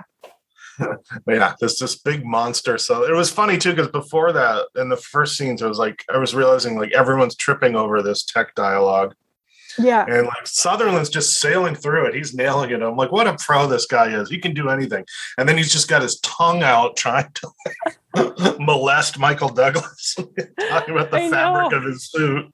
[1.28, 2.78] yeah, this this big monster.
[2.78, 6.04] So it was funny too because before that, in the first scenes, I was like,
[6.14, 9.14] I was realizing like everyone's tripping over this tech dialogue,
[9.78, 10.06] yeah.
[10.08, 12.16] And like Sutherland's just sailing through it.
[12.16, 12.82] He's nailing it.
[12.82, 14.30] I'm like, what a pro this guy is.
[14.30, 15.06] He can do anything.
[15.38, 17.52] And then he's just got his tongue out trying to
[18.16, 20.16] like, molest Michael Douglas,
[20.70, 21.78] talking about the I fabric know.
[21.78, 22.46] of his suit.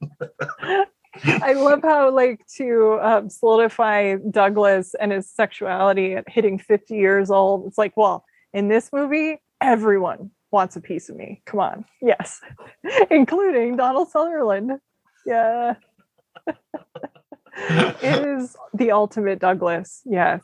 [1.26, 7.32] I love how, like, to um, solidify Douglas and his sexuality at hitting 50 years
[7.32, 11.42] old, it's like, well, in this movie, everyone wants a piece of me.
[11.46, 11.86] Come on.
[12.02, 12.40] Yes.
[13.10, 14.80] Including Donald Sutherland.
[15.26, 15.76] Yeah
[18.02, 20.02] it is the ultimate Douglas.
[20.06, 20.44] Yes.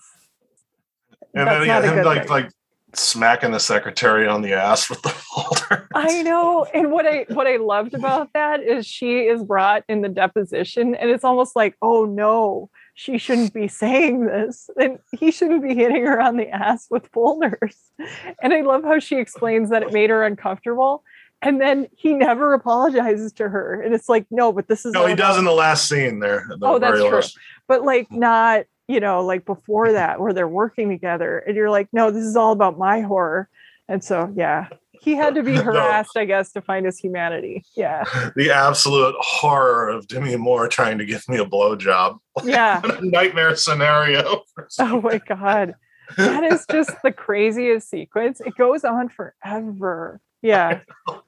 [1.33, 2.29] And That's then yeah, him like thing.
[2.29, 2.51] like
[2.93, 5.87] smacking the secretary on the ass with the folder.
[5.95, 6.65] I know.
[6.73, 10.95] And what I what I loved about that is she is brought in the deposition
[10.95, 14.69] and it's almost like, oh no, she shouldn't be saying this.
[14.79, 17.75] And he shouldn't be hitting her on the ass with folders.
[18.41, 21.03] And I love how she explains that it made her uncomfortable
[21.45, 23.79] and then he never apologizes to her.
[23.79, 26.45] And it's like no but this is no he does in the last scene there
[26.49, 27.41] the oh that's true.
[27.67, 31.87] but like not you know like before that where they're working together and you're like
[31.93, 33.47] no this is all about my horror.
[33.87, 34.67] And so yeah
[35.01, 36.21] he had to be harassed no.
[36.21, 37.63] i guess to find his humanity.
[37.75, 38.03] Yeah.
[38.35, 43.55] The absolute horror of demi moore trying to give me a blow job yeah nightmare
[43.55, 44.41] scenario.
[44.79, 45.75] Oh my god.
[46.17, 48.39] That is just the craziest sequence.
[48.39, 50.79] It goes on forever yeah.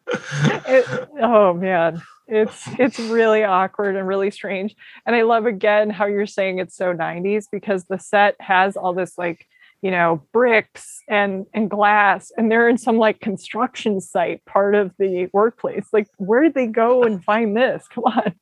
[0.69, 0.85] It,
[1.21, 2.01] oh man.
[2.27, 4.75] It's it's really awkward and really strange.
[5.05, 8.93] And i love again how you're saying it's so 90s because the set has all
[8.93, 9.45] this like
[9.81, 14.93] you know bricks and and glass and they're in some like construction site part of
[14.97, 15.87] the workplace.
[15.93, 17.87] Like where did they go and find this?
[17.93, 18.33] Come on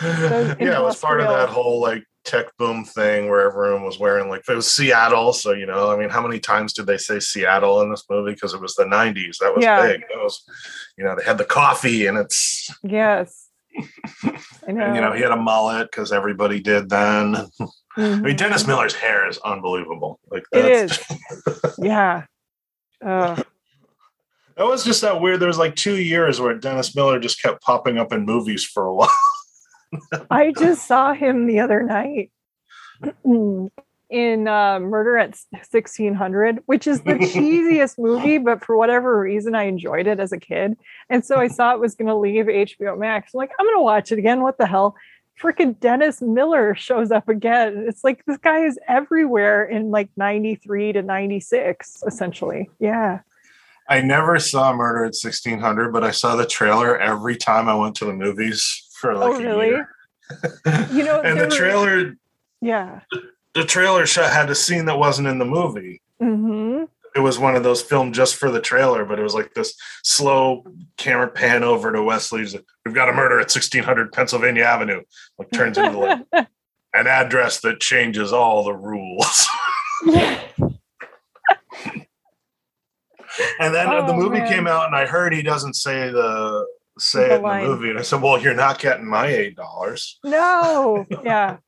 [0.00, 3.98] so yeah it was part of that whole like tech boom thing where everyone was
[3.98, 5.32] wearing like it was Seattle.
[5.32, 8.32] So you know, I mean, how many times did they say Seattle in this movie?
[8.32, 9.38] Because it was the '90s.
[9.38, 9.86] That was yeah.
[9.86, 10.00] big.
[10.08, 10.42] That was,
[10.98, 13.48] you know, they had the coffee, and it's yes.
[13.76, 14.38] I
[14.68, 17.34] and you know, he had a mullet because everybody did then.
[17.96, 18.02] Mm-hmm.
[18.02, 18.72] I mean, Dennis mm-hmm.
[18.72, 20.18] Miller's hair is unbelievable.
[20.30, 20.98] Like it is.
[21.78, 22.24] yeah.
[23.04, 23.40] Uh.
[24.56, 25.40] That was just that weird.
[25.40, 28.86] There was like two years where Dennis Miller just kept popping up in movies for
[28.86, 29.10] a while.
[30.30, 32.30] I just saw him the other night
[34.10, 39.64] in uh, Murder at 1600, which is the cheesiest movie, but for whatever reason, I
[39.64, 40.76] enjoyed it as a kid.
[41.10, 43.34] And so I saw it was going to leave HBO Max.
[43.34, 44.42] I'm like, I'm going to watch it again.
[44.42, 44.94] What the hell?
[45.42, 47.86] Freaking Dennis Miller shows up again.
[47.88, 52.70] It's like this guy is everywhere in like 93 to 96, essentially.
[52.78, 53.20] Yeah.
[53.88, 57.96] I never saw Murder at 1600, but I saw the trailer every time I went
[57.96, 59.68] to the movies for like oh, really?
[60.92, 62.16] you know, and the trailer,
[62.60, 63.00] yeah,
[63.54, 66.00] the trailer shot had a scene that wasn't in the movie.
[66.20, 66.84] Mm-hmm.
[67.16, 69.74] It was one of those filmed just for the trailer, but it was like this
[70.02, 70.64] slow
[70.96, 72.56] camera pan over to Wesley's.
[72.84, 75.02] We've got a murder at 1600 Pennsylvania Avenue.
[75.38, 76.26] Like turns into like
[76.94, 79.46] an address that changes all the rules.
[80.06, 80.78] and
[83.74, 84.48] then oh, the movie man.
[84.48, 86.66] came out, and I heard he doesn't say the
[86.98, 87.90] say the it in the movie.
[87.90, 90.18] And I said, Well, you're not getting my eight dollars.
[90.24, 91.06] No.
[91.24, 91.58] Yeah.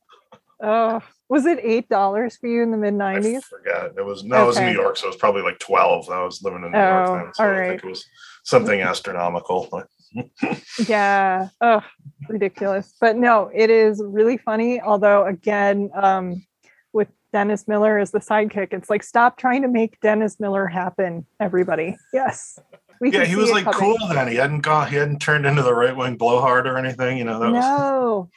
[0.61, 3.37] Oh, was it eight dollars for you in the mid nineties?
[3.37, 3.91] I forgot.
[3.97, 4.43] It was no, okay.
[4.43, 6.09] it was in New York, so it was probably like twelve.
[6.09, 8.05] I was living in New oh, York then, so I think it was
[8.43, 9.83] something astronomical.
[10.87, 11.49] yeah.
[11.61, 11.81] Oh,
[12.27, 12.93] ridiculous.
[12.99, 14.81] But no, it is really funny.
[14.81, 16.45] Although again, um,
[16.93, 21.25] with Dennis Miller as the sidekick, it's like stop trying to make Dennis Miller happen,
[21.39, 21.97] everybody.
[22.13, 22.57] Yes.
[23.13, 23.79] yeah, he was like coming.
[23.79, 24.27] cool then.
[24.27, 27.39] He hadn't gone he hadn't turned into the right wing blowhard or anything, you know.
[27.39, 27.59] That no.
[27.59, 28.27] Was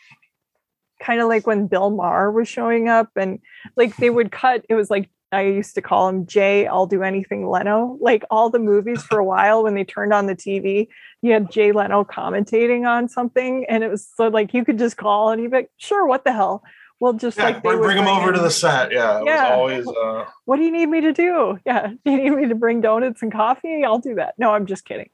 [1.00, 3.40] kind of like when Bill Maher was showing up and
[3.76, 7.02] like they would cut it was like I used to call him Jay I'll do
[7.02, 10.88] anything Leno like all the movies for a while when they turned on the TV
[11.22, 14.96] you had Jay Leno commentating on something and it was so like you could just
[14.96, 16.62] call and he'd be like sure what the hell
[17.00, 20.24] well just yeah, like bring, bring him over to the set yeah yeah always uh...
[20.44, 23.22] what do you need me to do yeah do you need me to bring donuts
[23.22, 25.10] and coffee I'll do that no I'm just kidding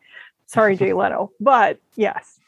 [0.46, 2.38] sorry Jay Leno but yes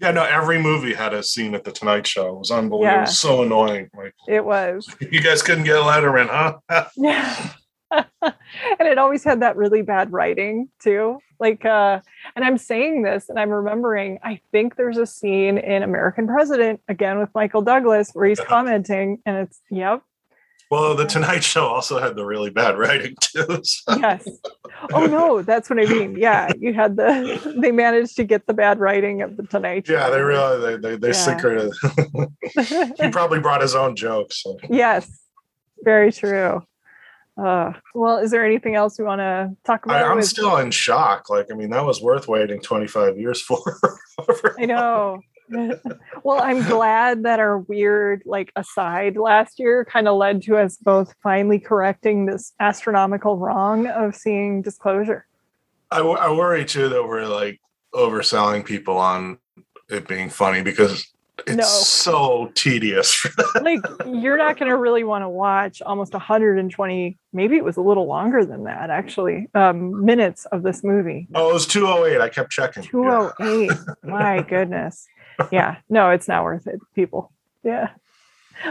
[0.00, 2.30] yeah, no, every movie had a scene at the Tonight Show.
[2.30, 2.82] It was unbelievable.
[2.82, 2.98] Yeah.
[2.98, 3.88] It was so annoying.
[3.96, 4.92] Like it was.
[4.98, 6.88] You guys couldn't get Letterman, huh?
[6.96, 7.52] yeah.
[8.22, 11.18] and it always had that really bad writing too.
[11.38, 12.00] Like uh
[12.36, 16.80] and I'm saying this and I'm remembering I think there's a scene in American President
[16.88, 20.02] again with Michael Douglas where he's commenting and it's yep,
[20.72, 23.46] well, the Tonight Show also had the really bad writing too.
[23.62, 23.94] So.
[23.98, 24.26] Yes.
[24.90, 26.16] Oh no, that's what I mean.
[26.16, 27.56] Yeah, you had the.
[27.60, 29.92] They managed to get the bad writing of the Tonight Show.
[29.92, 31.12] Yeah, they really they they, they yeah.
[31.12, 31.72] secreted.
[32.98, 34.42] he probably brought his own jokes.
[34.42, 34.56] So.
[34.70, 35.10] Yes,
[35.84, 36.62] very true.
[37.40, 40.02] Uh, well, is there anything else we want to talk about?
[40.02, 41.30] I, am still in shock.
[41.30, 43.60] Like, I mean, that was worth waiting 25 years for.
[44.58, 45.20] I know.
[46.22, 50.76] well, I'm glad that our weird like aside last year kind of led to us
[50.76, 55.26] both finally correcting this astronomical wrong of seeing disclosure.
[55.90, 57.60] I, I worry too that we're like
[57.94, 59.38] overselling people on
[59.90, 61.11] it being funny because
[61.46, 61.64] it's no.
[61.64, 63.26] so tedious.
[63.62, 67.80] like you're not going to really want to watch almost 120, maybe it was a
[67.80, 71.26] little longer than that actually, um, minutes of this movie.
[71.34, 72.20] Oh, it was 208.
[72.20, 72.82] I kept checking.
[72.82, 73.70] 208.
[73.70, 73.94] Yeah.
[74.10, 75.06] My goodness
[75.50, 77.32] yeah, no, it's not worth it, people.
[77.62, 77.90] Yeah.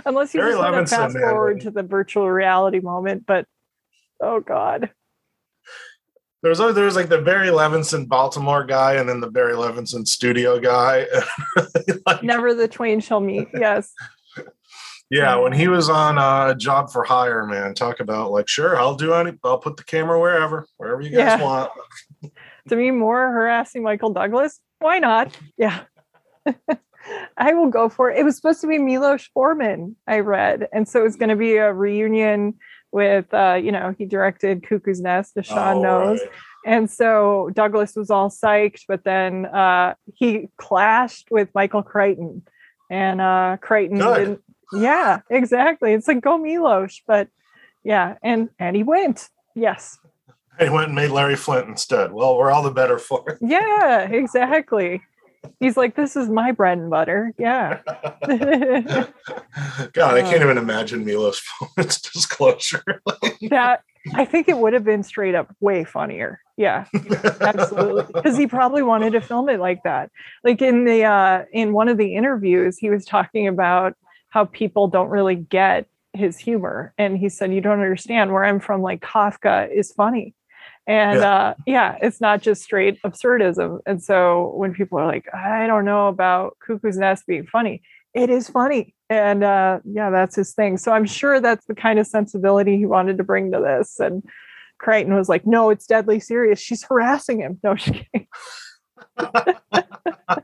[0.06, 3.46] Unless you Barry just want to fast forward to the virtual reality moment, but
[4.20, 4.92] oh god.
[6.42, 10.08] There was there was like the Barry Levinson Baltimore guy and then the Barry Levinson
[10.08, 11.06] studio guy.
[12.06, 13.48] like, Never the twain shall meet.
[13.62, 13.94] Yes.
[15.12, 18.80] yeah, when he was on a uh, job for hire, man, talk about like, sure,
[18.80, 21.44] I'll do any, I'll put the camera wherever, wherever you guys yeah.
[21.44, 21.72] want.
[22.68, 25.38] Demi Moore harassing Michael Douglas, why not?
[25.58, 25.82] Yeah.
[27.38, 28.18] I will go for it.
[28.18, 30.68] It was supposed to be Milos Forman, I read.
[30.74, 32.56] And so it was going to be a reunion
[32.92, 36.20] with, uh, you know, he directed Cuckoo's Nest, as Sean oh, knows.
[36.20, 36.30] Right.
[36.66, 42.44] And so Douglas was all psyched, but then uh, he clashed with Michael Crichton.
[42.90, 44.18] And uh, Crichton Good.
[44.18, 44.42] didn't.
[44.74, 45.94] Yeah, exactly.
[45.94, 47.02] It's like, go Milos.
[47.08, 47.30] But
[47.84, 49.30] yeah, and and he went.
[49.56, 49.98] Yes.
[50.60, 52.12] He went and made Larry Flynt instead.
[52.12, 53.38] Well, we're all the better for it.
[53.42, 55.02] Yeah, exactly.
[55.60, 57.34] He's like, this is my bread and butter.
[57.38, 57.82] Yeah.
[59.94, 62.84] God, I can't even imagine Milos Forman's disclosure.
[63.50, 63.84] that
[64.14, 66.42] I think it would have been straight up way funnier.
[66.58, 66.86] Yeah,
[67.42, 68.12] absolutely.
[68.14, 70.12] Because he probably wanted to film it like that.
[70.44, 73.96] Like in the uh in one of the interviews, he was talking about
[74.30, 76.94] how people don't really get his humor.
[76.98, 80.34] And he said, You don't understand where I'm from, like Kafka is funny
[80.88, 81.34] and yeah.
[81.34, 83.80] uh yeah it's not just straight absurdism.
[83.86, 87.82] And so when people are like i don't know about cuckoo's nest being funny
[88.14, 88.94] it is funny.
[89.10, 90.78] And uh yeah that's his thing.
[90.78, 94.00] So i'm sure that's the kind of sensibility he wanted to bring to this.
[94.00, 94.24] And
[94.80, 96.60] crichton was like no it's deadly serious.
[96.60, 97.60] She's harassing him.
[97.64, 98.08] No she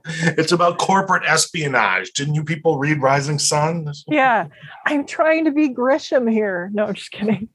[0.06, 2.12] it's about corporate espionage.
[2.14, 3.92] Didn't you people read Rising Sun?
[4.08, 4.48] yeah,
[4.86, 6.70] I'm trying to be Grisham here.
[6.74, 7.50] No, I'm just kidding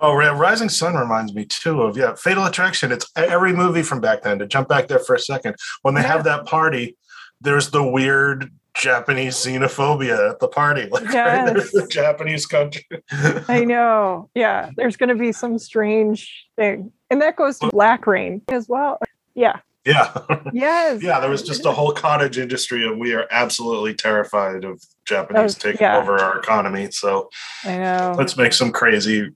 [0.00, 2.92] oh, Rising Sun reminds me too of yeah, Fatal Attraction.
[2.92, 4.38] It's every movie from back then.
[4.38, 6.08] To jump back there for a second, when they yeah.
[6.08, 6.96] have that party,
[7.40, 10.88] there's the weird Japanese xenophobia at the party.
[10.90, 11.14] Like yes.
[11.14, 12.84] right, there's the Japanese country.
[13.48, 14.30] I know.
[14.34, 18.68] Yeah, there's going to be some strange thing, and that goes to Black Rain as
[18.68, 18.98] well.
[19.34, 19.60] Yeah.
[19.84, 20.12] Yeah.
[20.52, 21.02] Yes.
[21.02, 25.56] yeah, there was just a whole cottage industry, and we are absolutely terrified of Japanese
[25.56, 25.98] taking yeah.
[25.98, 26.90] over our economy.
[26.92, 27.28] So
[27.64, 28.14] I know.
[28.16, 29.30] Let's make some crazy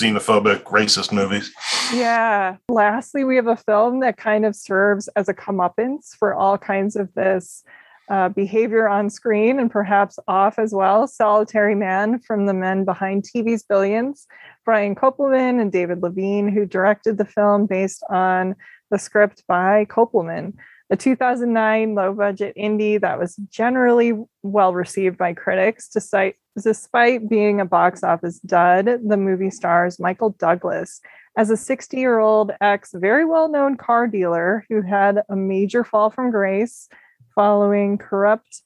[0.00, 1.52] xenophobic, racist movies.
[1.92, 2.56] Yeah.
[2.68, 6.96] Lastly, we have a film that kind of serves as a comeuppance for all kinds
[6.96, 7.64] of this
[8.08, 11.06] uh, behavior on screen and perhaps off as well.
[11.06, 14.26] Solitary Man from the men behind TV's Billions,
[14.64, 18.54] Brian Koppelman and David Levien, who directed the film based on
[18.90, 20.54] the script by Koppelman.
[20.90, 24.12] A 2009 low budget indie that was generally
[24.42, 28.86] well received by critics, despite, despite being a box office dud.
[29.06, 31.00] The movie stars Michael Douglas
[31.36, 35.84] as a 60 year old ex, very well known car dealer who had a major
[35.84, 36.88] fall from grace
[37.34, 38.62] following corrupt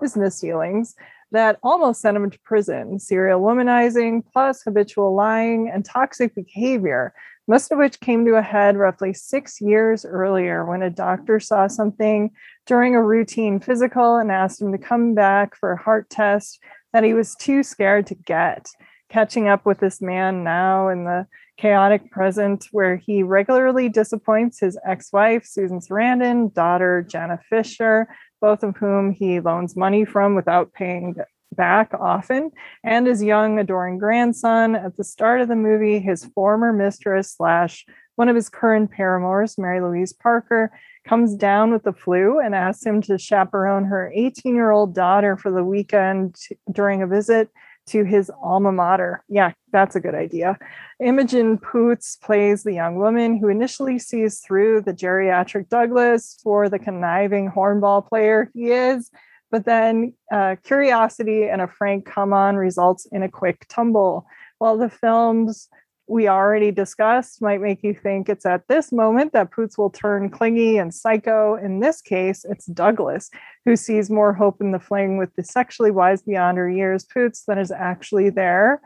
[0.00, 0.94] business dealings
[1.30, 7.12] that almost sent him to prison serial womanizing, plus habitual lying and toxic behavior
[7.48, 11.66] most of which came to a head roughly six years earlier when a doctor saw
[11.66, 12.30] something
[12.66, 17.04] during a routine physical and asked him to come back for a heart test that
[17.04, 18.68] he was too scared to get.
[19.08, 21.26] Catching up with this man now in the
[21.56, 28.06] chaotic present, where he regularly disappoints his ex wife, Susan Sarandon, daughter, Jenna Fischer,
[28.42, 31.16] both of whom he loans money from without paying
[31.54, 32.50] back often,
[32.84, 34.74] and his young, adoring grandson.
[34.74, 37.86] At the start of the movie, his former mistress slash
[38.16, 40.72] one of his current paramours, Mary Louise Parker,
[41.06, 45.36] comes down with the flu and asks him to chaperone her 18 year old daughter
[45.36, 46.36] for the weekend
[46.72, 47.48] during a visit
[47.86, 49.24] to his alma mater.
[49.28, 50.58] Yeah, that's a good idea.
[51.00, 56.78] Imogen Poots plays the young woman who initially sees through the geriatric Douglas for the
[56.78, 59.10] conniving hornball player he is
[59.50, 64.26] but then uh, curiosity and a frank come on results in a quick tumble.
[64.58, 65.68] While the films
[66.08, 70.30] we already discussed might make you think it's at this moment that Poots will turn
[70.30, 71.56] clingy and psycho.
[71.56, 73.30] In this case, it's Douglas,
[73.66, 77.44] who sees more hope in the fling with the sexually wise beyond her years Poots
[77.46, 78.80] than is actually there.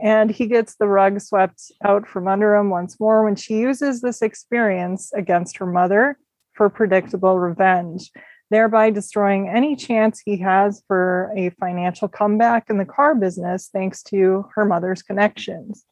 [0.00, 4.00] And he gets the rug swept out from under him once more when she uses
[4.00, 6.16] this experience against her mother
[6.54, 8.12] for predictable revenge
[8.50, 14.02] thereby destroying any chance he has for a financial comeback in the car business thanks
[14.02, 15.84] to her mother's connections.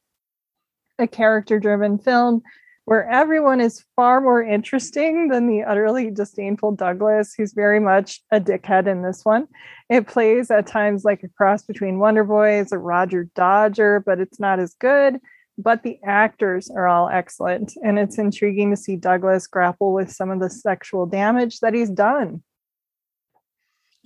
[0.99, 2.43] A character driven film
[2.87, 8.41] where everyone is far more interesting than the utterly disdainful Douglas, who's very much a
[8.41, 9.49] dickhead in this one.
[9.91, 14.39] It plays at times like a cross between Wonder Boys or Roger Dodger, but it's
[14.39, 15.21] not as good
[15.59, 20.31] but the actors are all excellent and it's intriguing to see douglas grapple with some
[20.31, 22.43] of the sexual damage that he's done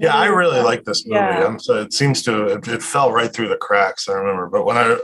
[0.01, 1.20] yeah i really like this movie.
[1.20, 1.57] Yeah.
[1.59, 4.48] so it seems to it, it, fell right through the cracks i remember.
[4.48, 4.98] But when i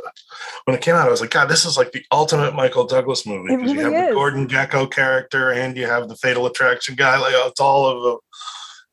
[0.64, 3.26] when it came out i was like god this is like the ultimate michael douglas
[3.26, 3.56] movie.
[3.56, 4.08] Because really you have is.
[4.08, 8.02] the gordon Gekko character and you have the fatal attraction guy like it's all of
[8.02, 8.18] the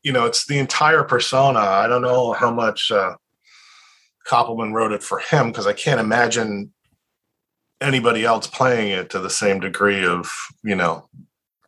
[0.04, 1.60] you know it's the entire persona.
[1.60, 3.16] I don't know how much uh
[4.28, 6.72] Koppelman wrote it for him because I can't imagine
[7.82, 10.30] anybody else playing it to the same degree of
[10.64, 11.10] you know.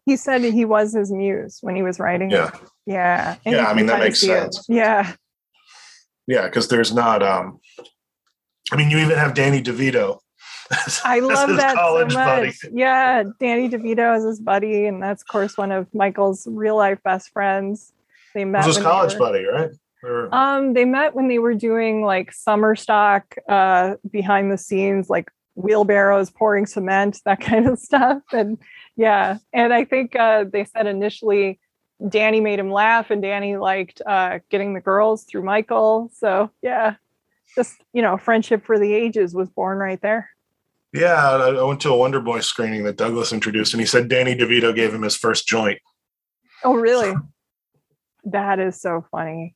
[0.06, 2.50] He said he was his muse when he was writing yeah.
[2.50, 2.54] it.
[2.86, 4.76] Yeah and yeah i mean that makes sense it.
[4.76, 5.14] yeah
[6.28, 7.60] yeah because there's not um
[8.72, 10.20] i mean you even have danny devito
[11.04, 12.14] I love that so much.
[12.14, 12.54] Buddy.
[12.74, 17.02] Yeah, Danny DeVito is his buddy, and that's of course one of Michael's real life
[17.04, 17.94] best friends.
[18.34, 18.66] They met.
[18.66, 19.70] Was his college were, buddy, right?
[20.04, 20.34] Or...
[20.34, 25.32] Um, they met when they were doing like summer stock uh behind the scenes, like
[25.56, 28.24] wheelbarrows pouring cement, that kind of stuff.
[28.32, 28.58] And
[28.96, 31.60] yeah, and I think uh, they said initially
[32.08, 36.12] Danny made him laugh, and Danny liked uh, getting the girls through Michael.
[36.14, 36.96] So yeah,
[37.56, 40.30] just you know, friendship for the ages was born right there.
[40.94, 44.36] Yeah, I went to a Wonder Boy screening that Douglas introduced, and he said Danny
[44.36, 45.80] DeVito gave him his first joint.
[46.64, 47.14] Oh, really?
[48.26, 49.56] that is so funny.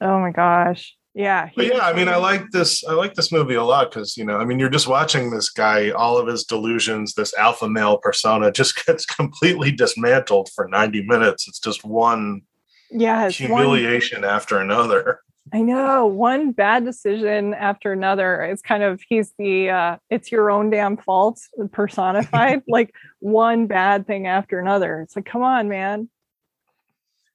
[0.00, 0.95] Oh my gosh.
[1.16, 1.48] Yeah.
[1.56, 2.84] But yeah, I mean, I like this.
[2.84, 5.48] I like this movie a lot because you know, I mean, you're just watching this
[5.48, 11.04] guy, all of his delusions, this alpha male persona, just gets completely dismantled for 90
[11.06, 11.48] minutes.
[11.48, 12.42] It's just one
[12.90, 15.20] yeah humiliation one, after another.
[15.54, 18.42] I know one bad decision after another.
[18.42, 21.40] It's kind of he's the uh, it's your own damn fault
[21.72, 25.00] personified, like one bad thing after another.
[25.00, 26.10] It's like, come on, man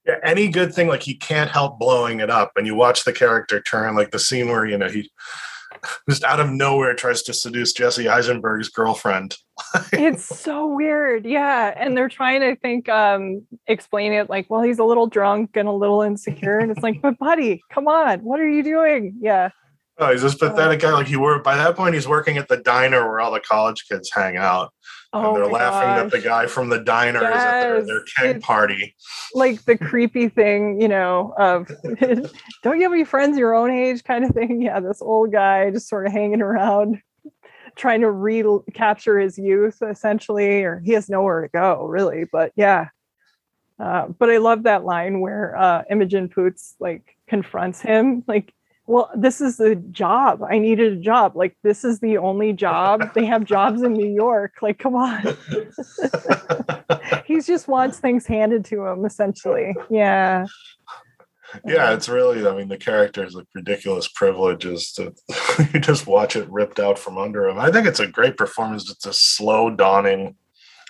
[0.05, 3.13] yeah, any good thing like he can't help blowing it up and you watch the
[3.13, 5.09] character turn like the scene where you know he
[6.09, 9.35] just out of nowhere tries to seduce Jesse Eisenberg's girlfriend.
[9.93, 11.25] it's so weird.
[11.25, 11.73] Yeah.
[11.75, 15.67] And they're trying to think, um, explain it like, well, he's a little drunk and
[15.67, 16.59] a little insecure.
[16.59, 19.17] And it's like, but buddy, come on, what are you doing?
[19.21, 19.49] Yeah.
[20.01, 20.91] Oh, he's this pathetic guy.
[20.91, 23.87] Like he were by that point, he's working at the diner where all the college
[23.87, 24.73] kids hang out.
[25.13, 26.11] Oh and they're laughing gosh.
[26.11, 27.35] that the guy from the diner yes.
[27.35, 28.95] is at their, their keg it's party.
[29.35, 31.67] Like the creepy thing, you know, of
[32.63, 34.61] don't you have any friends your own age kind of thing?
[34.61, 36.99] Yeah, this old guy just sort of hanging around,
[37.75, 42.25] trying to recapture his youth essentially, or he has nowhere to go, really.
[42.31, 42.87] But yeah.
[43.79, 48.53] Uh, but I love that line where uh, Imogen Poots like confronts him, like
[48.91, 50.43] well, this is the job.
[50.43, 51.37] I needed a job.
[51.37, 53.13] Like, this is the only job.
[53.13, 54.55] They have jobs in New York.
[54.61, 55.21] Like, come on.
[57.25, 59.77] he just wants things handed to him, essentially.
[59.89, 60.45] Yeah.
[61.65, 65.13] Yeah, it's really, I mean, the character is like ridiculous privileges to
[65.73, 67.59] you just watch it ripped out from under him.
[67.59, 68.91] I think it's a great performance.
[68.91, 70.35] It's a slow dawning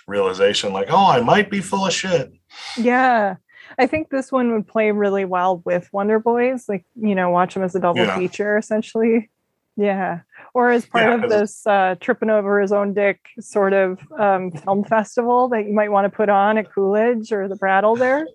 [0.08, 2.32] realization, like, oh, I might be full of shit.
[2.76, 3.36] Yeah.
[3.78, 7.54] I think this one would play really well with Wonder Boys, like you know, watch
[7.54, 8.18] them as a double yeah.
[8.18, 9.30] feature essentially.
[9.76, 10.20] Yeah,
[10.52, 14.50] or as part yeah, of this uh, tripping over his own dick sort of um,
[14.50, 18.26] film festival that you might want to put on at Coolidge or the Brattle there.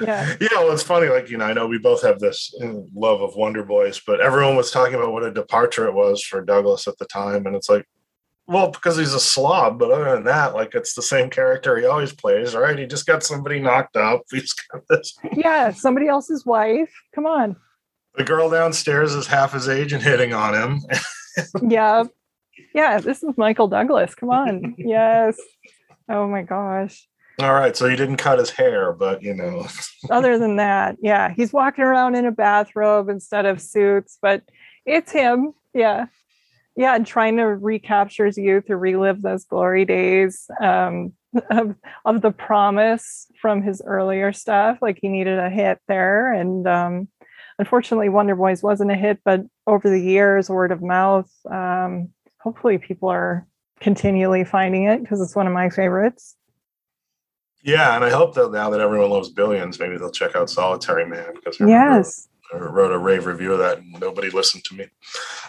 [0.00, 0.34] Yeah.
[0.40, 1.08] Yeah, well, it's funny.
[1.08, 4.20] Like you know, I know we both have this uh, love of Wonder Boys, but
[4.20, 7.54] everyone was talking about what a departure it was for Douglas at the time, and
[7.54, 7.86] it's like,
[8.52, 11.86] well, because he's a slob, but other than that, like it's the same character he
[11.86, 12.78] always plays, right?
[12.78, 14.22] He just got somebody knocked up.
[14.30, 15.16] He's got this.
[15.32, 16.92] Yeah, somebody else's wife.
[17.14, 17.56] Come on.
[18.14, 20.80] The girl downstairs is half his age and hitting on him.
[21.70, 22.04] yeah.
[22.74, 24.14] Yeah, this is Michael Douglas.
[24.14, 24.74] Come on.
[24.76, 25.40] yes.
[26.08, 27.08] Oh my gosh.
[27.38, 29.66] All right, so he didn't cut his hair, but you know.
[30.10, 34.42] Other than that, yeah, he's walking around in a bathrobe instead of suits, but
[34.84, 35.54] it's him.
[35.72, 36.06] Yeah
[36.76, 41.12] yeah and trying to recapture his youth or relive those glory days um,
[41.50, 44.78] of, of the promise from his earlier stuff.
[44.80, 47.08] Like he needed a hit there and um,
[47.58, 52.08] unfortunately wonder boys wasn't a hit but over the years word of mouth um,
[52.40, 53.46] hopefully people are
[53.80, 56.36] continually finding it because it's one of my favorites.
[57.62, 61.06] Yeah and i hope that now that everyone loves billions maybe they'll check out solitary
[61.06, 62.28] man because yes.
[62.52, 64.86] I wrote a rave review of that and nobody listened to me.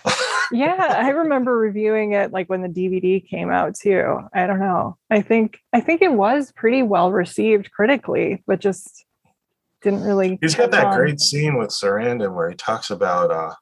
[0.54, 4.20] yeah, I remember reviewing it like when the DVD came out too.
[4.34, 4.98] I don't know.
[5.10, 9.06] I think I think it was pretty well received critically, but just
[9.82, 10.98] didn't really He's got that on.
[10.98, 13.54] great scene with Sarandon where he talks about uh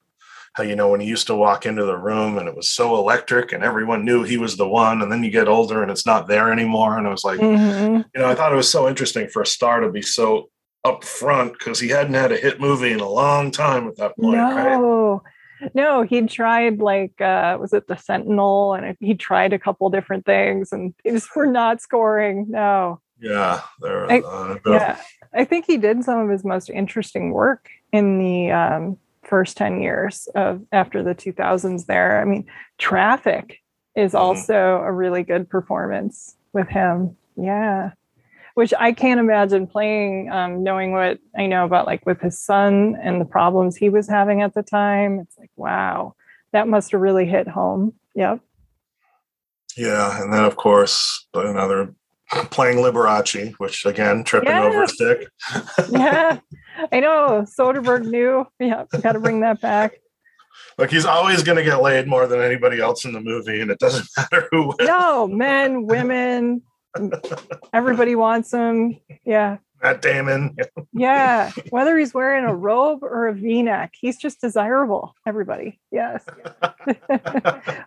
[0.53, 2.95] how you know when he used to walk into the room and it was so
[2.97, 6.05] electric and everyone knew he was the one and then you get older and it's
[6.05, 8.01] not there anymore and I was like mm-hmm.
[8.13, 10.49] you know I thought it was so interesting for a star to be so
[10.83, 14.17] up front because he hadn't had a hit movie in a long time at that
[14.17, 14.37] point.
[14.37, 15.30] No, right?
[15.73, 20.25] No, he tried like uh, was it the Sentinel, and he tried a couple different
[20.25, 22.47] things, and they just were not scoring.
[22.49, 23.01] No.
[23.19, 24.11] Yeah, there.
[24.11, 24.99] Uh, yeah,
[25.33, 29.79] I think he did some of his most interesting work in the um, first ten
[29.81, 31.85] years of after the two thousands.
[31.85, 32.47] There, I mean,
[32.79, 33.59] Traffic
[33.95, 34.23] is mm-hmm.
[34.23, 37.15] also a really good performance with him.
[37.35, 37.91] Yeah
[38.55, 42.97] which I can't imagine playing, um, knowing what I know about like with his son
[43.01, 45.19] and the problems he was having at the time.
[45.19, 46.15] It's like, wow,
[46.51, 47.93] that must have really hit home.
[48.15, 48.39] Yep.
[49.77, 50.21] Yeah.
[50.21, 51.95] And then, of course, another
[52.49, 54.65] playing Liberace, which again, tripping yes.
[54.65, 55.27] over a stick.
[55.91, 56.39] yeah.
[56.91, 57.45] I know.
[57.59, 58.45] Soderbergh knew.
[58.59, 58.85] Yeah.
[59.01, 59.93] Got to bring that back.
[60.77, 63.69] Like he's always going to get laid more than anybody else in the movie, and
[63.69, 64.67] it doesn't matter who.
[64.67, 64.77] Wins.
[64.81, 66.61] No, men, women,
[67.73, 68.99] Everybody wants him.
[69.25, 69.57] Yeah.
[69.81, 70.55] Matt Damon.
[70.93, 71.51] yeah.
[71.69, 75.15] Whether he's wearing a robe or a v neck, he's just desirable.
[75.25, 75.79] Everybody.
[75.91, 76.23] Yes.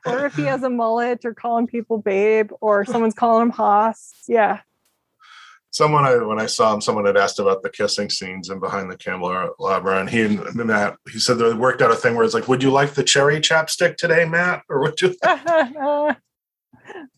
[0.06, 4.12] or if he has a mullet or calling people babe or someone's calling him Hoss.
[4.26, 4.60] Yeah.
[5.70, 8.88] Someone, I, when I saw him, someone had asked about the kissing scenes and behind
[8.92, 12.32] the candelabra, and he and Matt, he said they worked out a thing where it's
[12.32, 16.16] like, "Would you like the cherry chapstick today, Matt, or would you?" that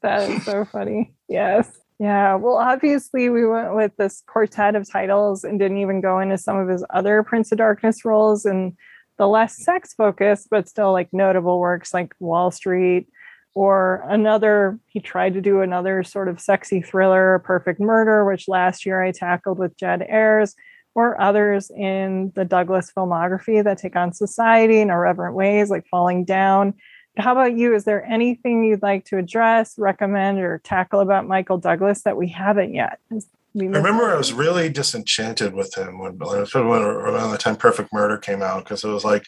[0.02, 1.15] is so funny.
[1.28, 1.70] Yes.
[1.98, 2.34] Yeah.
[2.34, 6.58] Well, obviously, we went with this quartet of titles and didn't even go into some
[6.58, 8.76] of his other Prince of Darkness roles and
[9.18, 13.08] the less sex focused, but still like notable works like Wall Street
[13.54, 14.78] or another.
[14.86, 19.10] He tried to do another sort of sexy thriller, Perfect Murder, which last year I
[19.10, 20.54] tackled with Jed Ayers,
[20.94, 26.24] or others in the Douglas filmography that take on society in irreverent ways, like Falling
[26.24, 26.74] Down
[27.16, 27.74] how about you?
[27.74, 32.28] Is there anything you'd like to address, recommend, or tackle about Michael Douglas that we
[32.28, 32.98] haven't yet?
[33.10, 33.18] I
[33.54, 38.42] remember I was really disenchanted with him when, when around the time Perfect Murder came
[38.42, 39.24] out because it was like,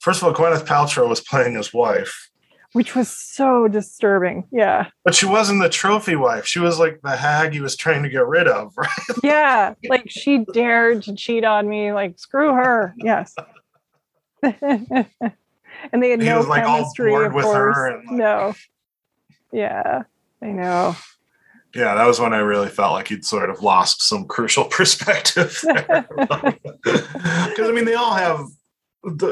[0.00, 2.28] first of all, Gwyneth Paltrow was playing his wife,
[2.72, 4.44] which was so disturbing.
[4.52, 6.44] Yeah, but she wasn't the trophy wife.
[6.46, 8.72] She was like the hag he was trying to get rid of.
[8.76, 8.88] Right?
[9.22, 11.92] Yeah, like she dared to cheat on me.
[11.92, 12.94] Like screw her.
[12.98, 13.34] Yes.
[15.92, 17.14] and they had he no was, like, chemistry.
[17.14, 17.76] of course.
[17.76, 18.54] Like, no.
[19.52, 20.02] Yeah,
[20.42, 20.96] I know.
[21.74, 25.62] Yeah, that was when I really felt like he'd sort of lost some crucial perspective.
[26.88, 28.46] Because I mean, they all have,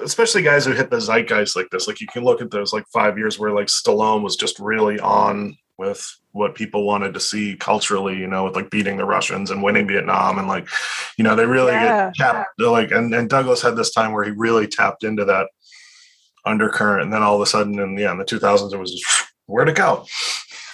[0.02, 1.86] especially guys who hit the zeitgeist like this.
[1.86, 4.98] Like you can look at those like five years where like Stallone was just really
[5.00, 9.50] on with what people wanted to see culturally, you know, with like beating the Russians
[9.50, 10.68] and winning Vietnam and like,
[11.16, 12.10] you know, they really yeah.
[12.14, 15.48] tapped like and, and Douglas had this time where he really tapped into that
[16.46, 17.02] undercurrent.
[17.02, 19.04] And then all of a sudden in yeah, in the 2000s, it was just
[19.46, 20.06] where'd it go?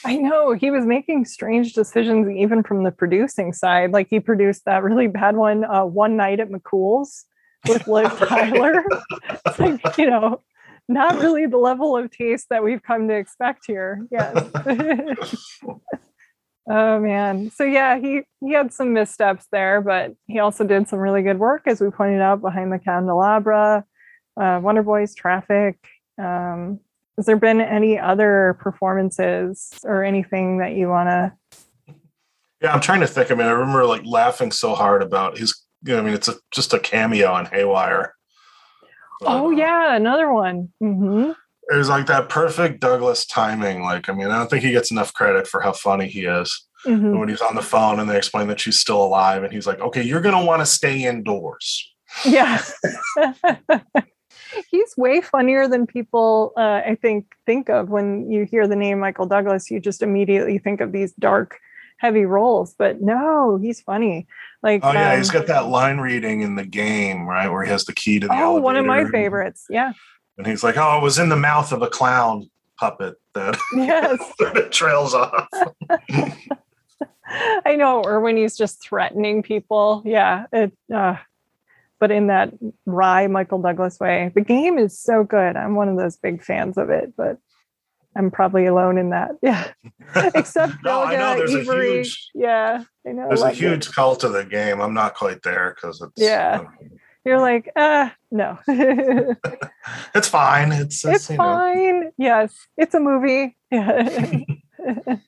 [0.05, 3.93] I know he was making strange decisions even from the producing side.
[3.93, 7.25] Like he produced that really bad one, uh, One Night at McCool's
[7.69, 8.85] with Liv Tyler.
[9.47, 10.43] it's like, you know,
[10.89, 14.07] not really the level of taste that we've come to expect here.
[14.11, 14.51] Yes.
[16.69, 17.51] oh man.
[17.51, 21.39] So yeah, he he had some missteps there, but he also did some really good
[21.39, 23.85] work, as we pointed out, behind the candelabra,
[24.41, 25.79] uh, Wonder Boys, Traffic.
[26.19, 26.81] Um,
[27.17, 31.95] has there been any other performances or anything that you want to?
[32.61, 33.31] Yeah, I'm trying to think.
[33.31, 35.55] I mean, I remember like laughing so hard about his.
[35.85, 38.15] You know, I mean, it's a, just a cameo on Haywire
[39.27, 40.73] oh yeah, another one.
[40.83, 41.33] Mm-hmm.
[41.71, 43.83] It was like that perfect Douglas timing.
[43.83, 46.67] Like, I mean, I don't think he gets enough credit for how funny he is.
[46.87, 47.17] Mm-hmm.
[47.17, 49.81] When he's on the phone and they explain that she's still alive, and he's like,
[49.81, 51.89] "Okay, you're gonna want to stay indoors."
[52.25, 52.61] Yeah.
[54.71, 59.01] he's way funnier than people uh, I think think of when you hear the name
[59.01, 59.71] Michael Douglas.
[59.71, 61.59] You just immediately think of these dark,
[61.99, 64.27] heavy roles, but no, he's funny.
[64.63, 67.71] Like, oh yeah, um, he's got that line reading in the game, right, where he
[67.71, 68.35] has the key to the.
[68.35, 69.67] Oh, one of my favorites.
[69.69, 69.93] Yeah.
[70.39, 74.19] And he's like, "Oh, it was in the mouth of a clown puppet that yes
[74.39, 75.49] that trails off."
[77.65, 80.03] I know, or when he's just threatening people.
[80.05, 80.73] Yeah, it.
[80.93, 81.17] Uh,
[82.03, 82.53] but in that
[82.85, 85.55] wry Michael Douglas way, the game is so good.
[85.55, 87.39] I'm one of those big fans of it, but
[88.17, 89.31] I'm probably alone in that.
[89.41, 89.69] Yeah.
[90.35, 91.91] Except no, I know there's Avery.
[91.91, 93.29] a huge, yeah, I know.
[93.29, 93.95] There's a huge it.
[93.95, 94.81] cult of the game.
[94.81, 96.59] I'm not quite there because it's yeah.
[96.59, 96.91] Um,
[97.25, 98.59] You're like, uh, no.
[98.67, 100.73] it's fine.
[100.73, 102.01] It's it's, it's fine.
[102.01, 102.11] Know.
[102.19, 103.57] Yes, it's a movie.
[103.71, 105.23] it's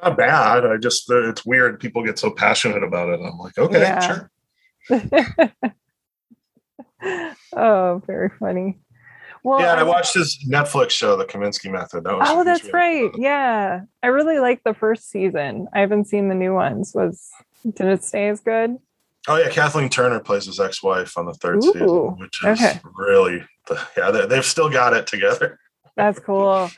[0.00, 0.64] not bad.
[0.64, 1.80] I just it's weird.
[1.80, 3.20] People get so passionate about it.
[3.20, 4.28] I'm like, okay, yeah.
[4.88, 5.70] sure.
[7.56, 8.78] Oh, very funny.
[9.42, 12.04] Well, yeah, I watched his Netflix show, The Kominsky Method.
[12.04, 13.10] That was oh, that's right.
[13.14, 15.68] Yeah, I really liked the first season.
[15.74, 16.92] I haven't seen the new ones.
[16.94, 17.30] Was
[17.62, 18.78] did it stay as good?
[19.28, 22.80] Oh yeah, Kathleen Turner plays his ex-wife on the third Ooh, season, which is okay.
[22.96, 23.44] really
[23.96, 24.10] yeah.
[24.10, 25.58] They've still got it together.
[25.96, 26.70] That's cool.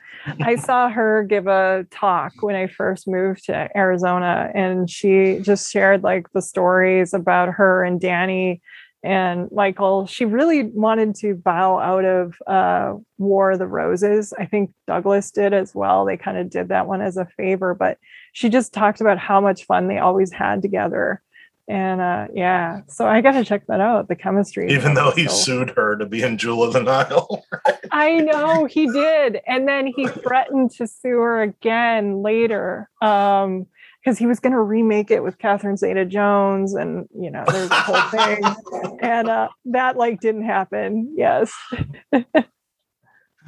[0.42, 5.70] I saw her give a talk when I first moved to Arizona, and she just
[5.72, 8.60] shared like the stories about her and Danny
[9.06, 14.34] and Michael, she really wanted to bow out of uh, War of the Roses.
[14.36, 16.04] I think Douglas did as well.
[16.04, 17.98] They kind of did that one as a favor, but
[18.32, 21.22] she just talked about how much fun they always had together.
[21.68, 24.08] And uh, yeah, so I got to check that out.
[24.08, 25.34] The chemistry, even though he so.
[25.34, 27.44] sued her to be in Jewel of the Nile.
[27.52, 27.78] Right?
[27.92, 32.90] I know he did, and then he threatened to sue her again later.
[33.00, 33.66] Um,
[34.06, 37.74] because he was going to remake it with Catherine Zeta-Jones, and you know, there's a
[37.74, 38.40] whole thing,
[39.02, 41.12] and uh, that like didn't happen.
[41.16, 41.52] Yes.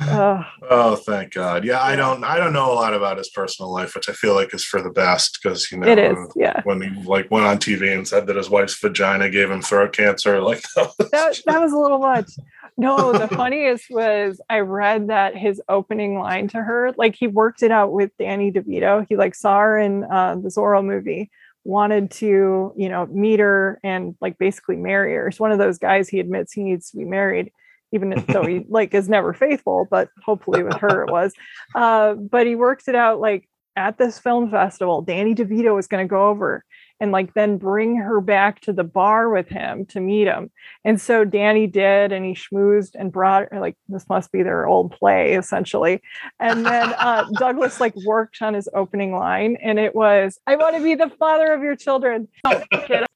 [0.00, 1.64] uh, oh, thank God!
[1.64, 4.34] Yeah, I don't, I don't know a lot about his personal life, which I feel
[4.34, 6.18] like is for the best because you know, it is.
[6.34, 6.60] Yeah.
[6.64, 9.92] When he like went on TV and said that his wife's vagina gave him throat
[9.92, 12.32] cancer, like that was, that, that was a little much.
[12.78, 17.62] No, the funniest was I read that his opening line to her, like he worked
[17.62, 19.04] it out with Danny DeVito.
[19.08, 21.28] He like saw her in uh, the Zorro movie,
[21.64, 25.26] wanted to, you know, meet her and like basically marry her.
[25.26, 27.50] It's one of those guys he admits he needs to be married,
[27.92, 31.34] even though he like is never faithful, but hopefully with her it was.
[31.74, 36.04] Uh, but he works it out like at this film festival, Danny DeVito was going
[36.04, 36.64] to go over
[37.00, 40.50] and like then bring her back to the bar with him to meet him.
[40.84, 44.66] And so Danny did, and he schmoozed and brought her, like, this must be their
[44.66, 46.02] old play essentially.
[46.40, 50.76] And then uh, Douglas like worked on his opening line, and it was, I want
[50.76, 52.28] to be the father of your children.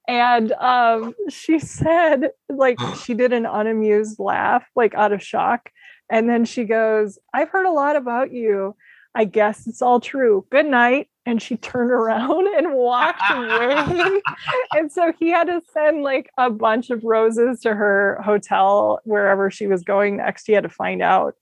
[0.08, 5.70] and um, she said, like, she did an unamused laugh, like out of shock.
[6.10, 8.76] And then she goes, I've heard a lot about you.
[9.14, 10.46] I guess it's all true.
[10.50, 14.20] Good night and she turned around and walked away.
[14.72, 19.50] and so he had to send like a bunch of roses to her hotel wherever
[19.50, 20.46] she was going next.
[20.46, 21.34] He had to find out.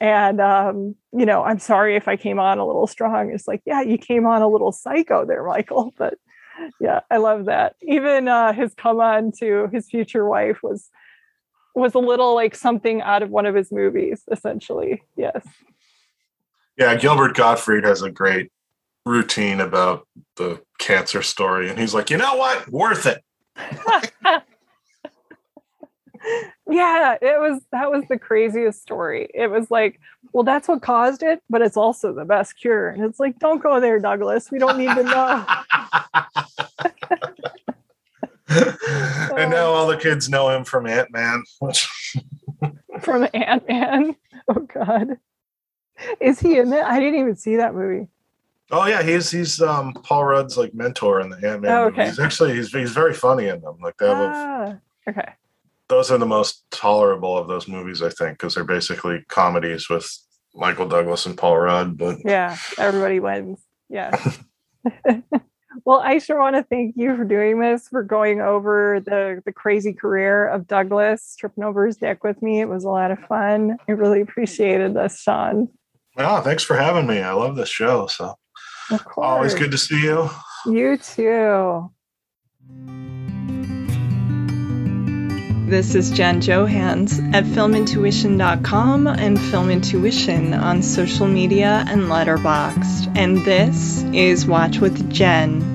[0.00, 3.30] And um, you know, I'm sorry if I came on a little strong.
[3.32, 5.94] It's like, yeah, you came on a little psycho there, Michael.
[5.96, 6.14] But
[6.80, 7.76] yeah, I love that.
[7.82, 10.90] Even uh, his come on to his future wife was
[11.74, 15.02] was a little like something out of one of his movies, essentially.
[15.16, 15.46] Yes.
[16.76, 18.50] Yeah, Gilbert Gottfried has a great
[19.04, 23.20] routine about the cancer story and he's like you know what worth it
[26.70, 29.98] yeah it was that was the craziest story it was like
[30.32, 32.88] well, that's what caused it, but it's also the best cure.
[32.88, 34.50] And it's like, don't go there, Douglas.
[34.50, 35.46] We don't need to know.
[39.36, 41.42] and now all the kids know him from Ant Man.
[43.00, 44.16] from Ant Man.
[44.48, 45.18] Oh God.
[46.20, 46.84] Is he in it?
[46.84, 48.08] I didn't even see that movie.
[48.72, 51.72] Oh yeah, he's he's um Paul Rudd's like mentor in the Ant Man.
[51.72, 52.06] Oh, okay.
[52.06, 53.76] He's actually he's he's very funny in them.
[53.82, 54.74] Like they have ah,
[55.08, 55.34] okay.
[55.88, 60.10] Those are the most tolerable of those movies, I think, because they're basically comedies with
[60.54, 61.98] Michael Douglas and Paul Rudd.
[61.98, 63.60] But yeah, everybody wins.
[63.90, 64.18] Yeah.
[65.84, 69.52] well, I sure want to thank you for doing this, for going over the the
[69.52, 72.62] crazy career of Douglas, tripping over his deck with me.
[72.62, 73.76] It was a lot of fun.
[73.86, 75.68] I really appreciated this, Sean.
[76.16, 77.20] Yeah, thanks for having me.
[77.20, 78.06] I love this show.
[78.06, 78.34] So
[79.16, 80.28] always good to see you.
[80.66, 81.90] You too.
[85.72, 93.16] This is Jen Johans at filmintuition.com and Film Intuition on social media and Letterboxd.
[93.16, 95.71] And this is Watch with Jen.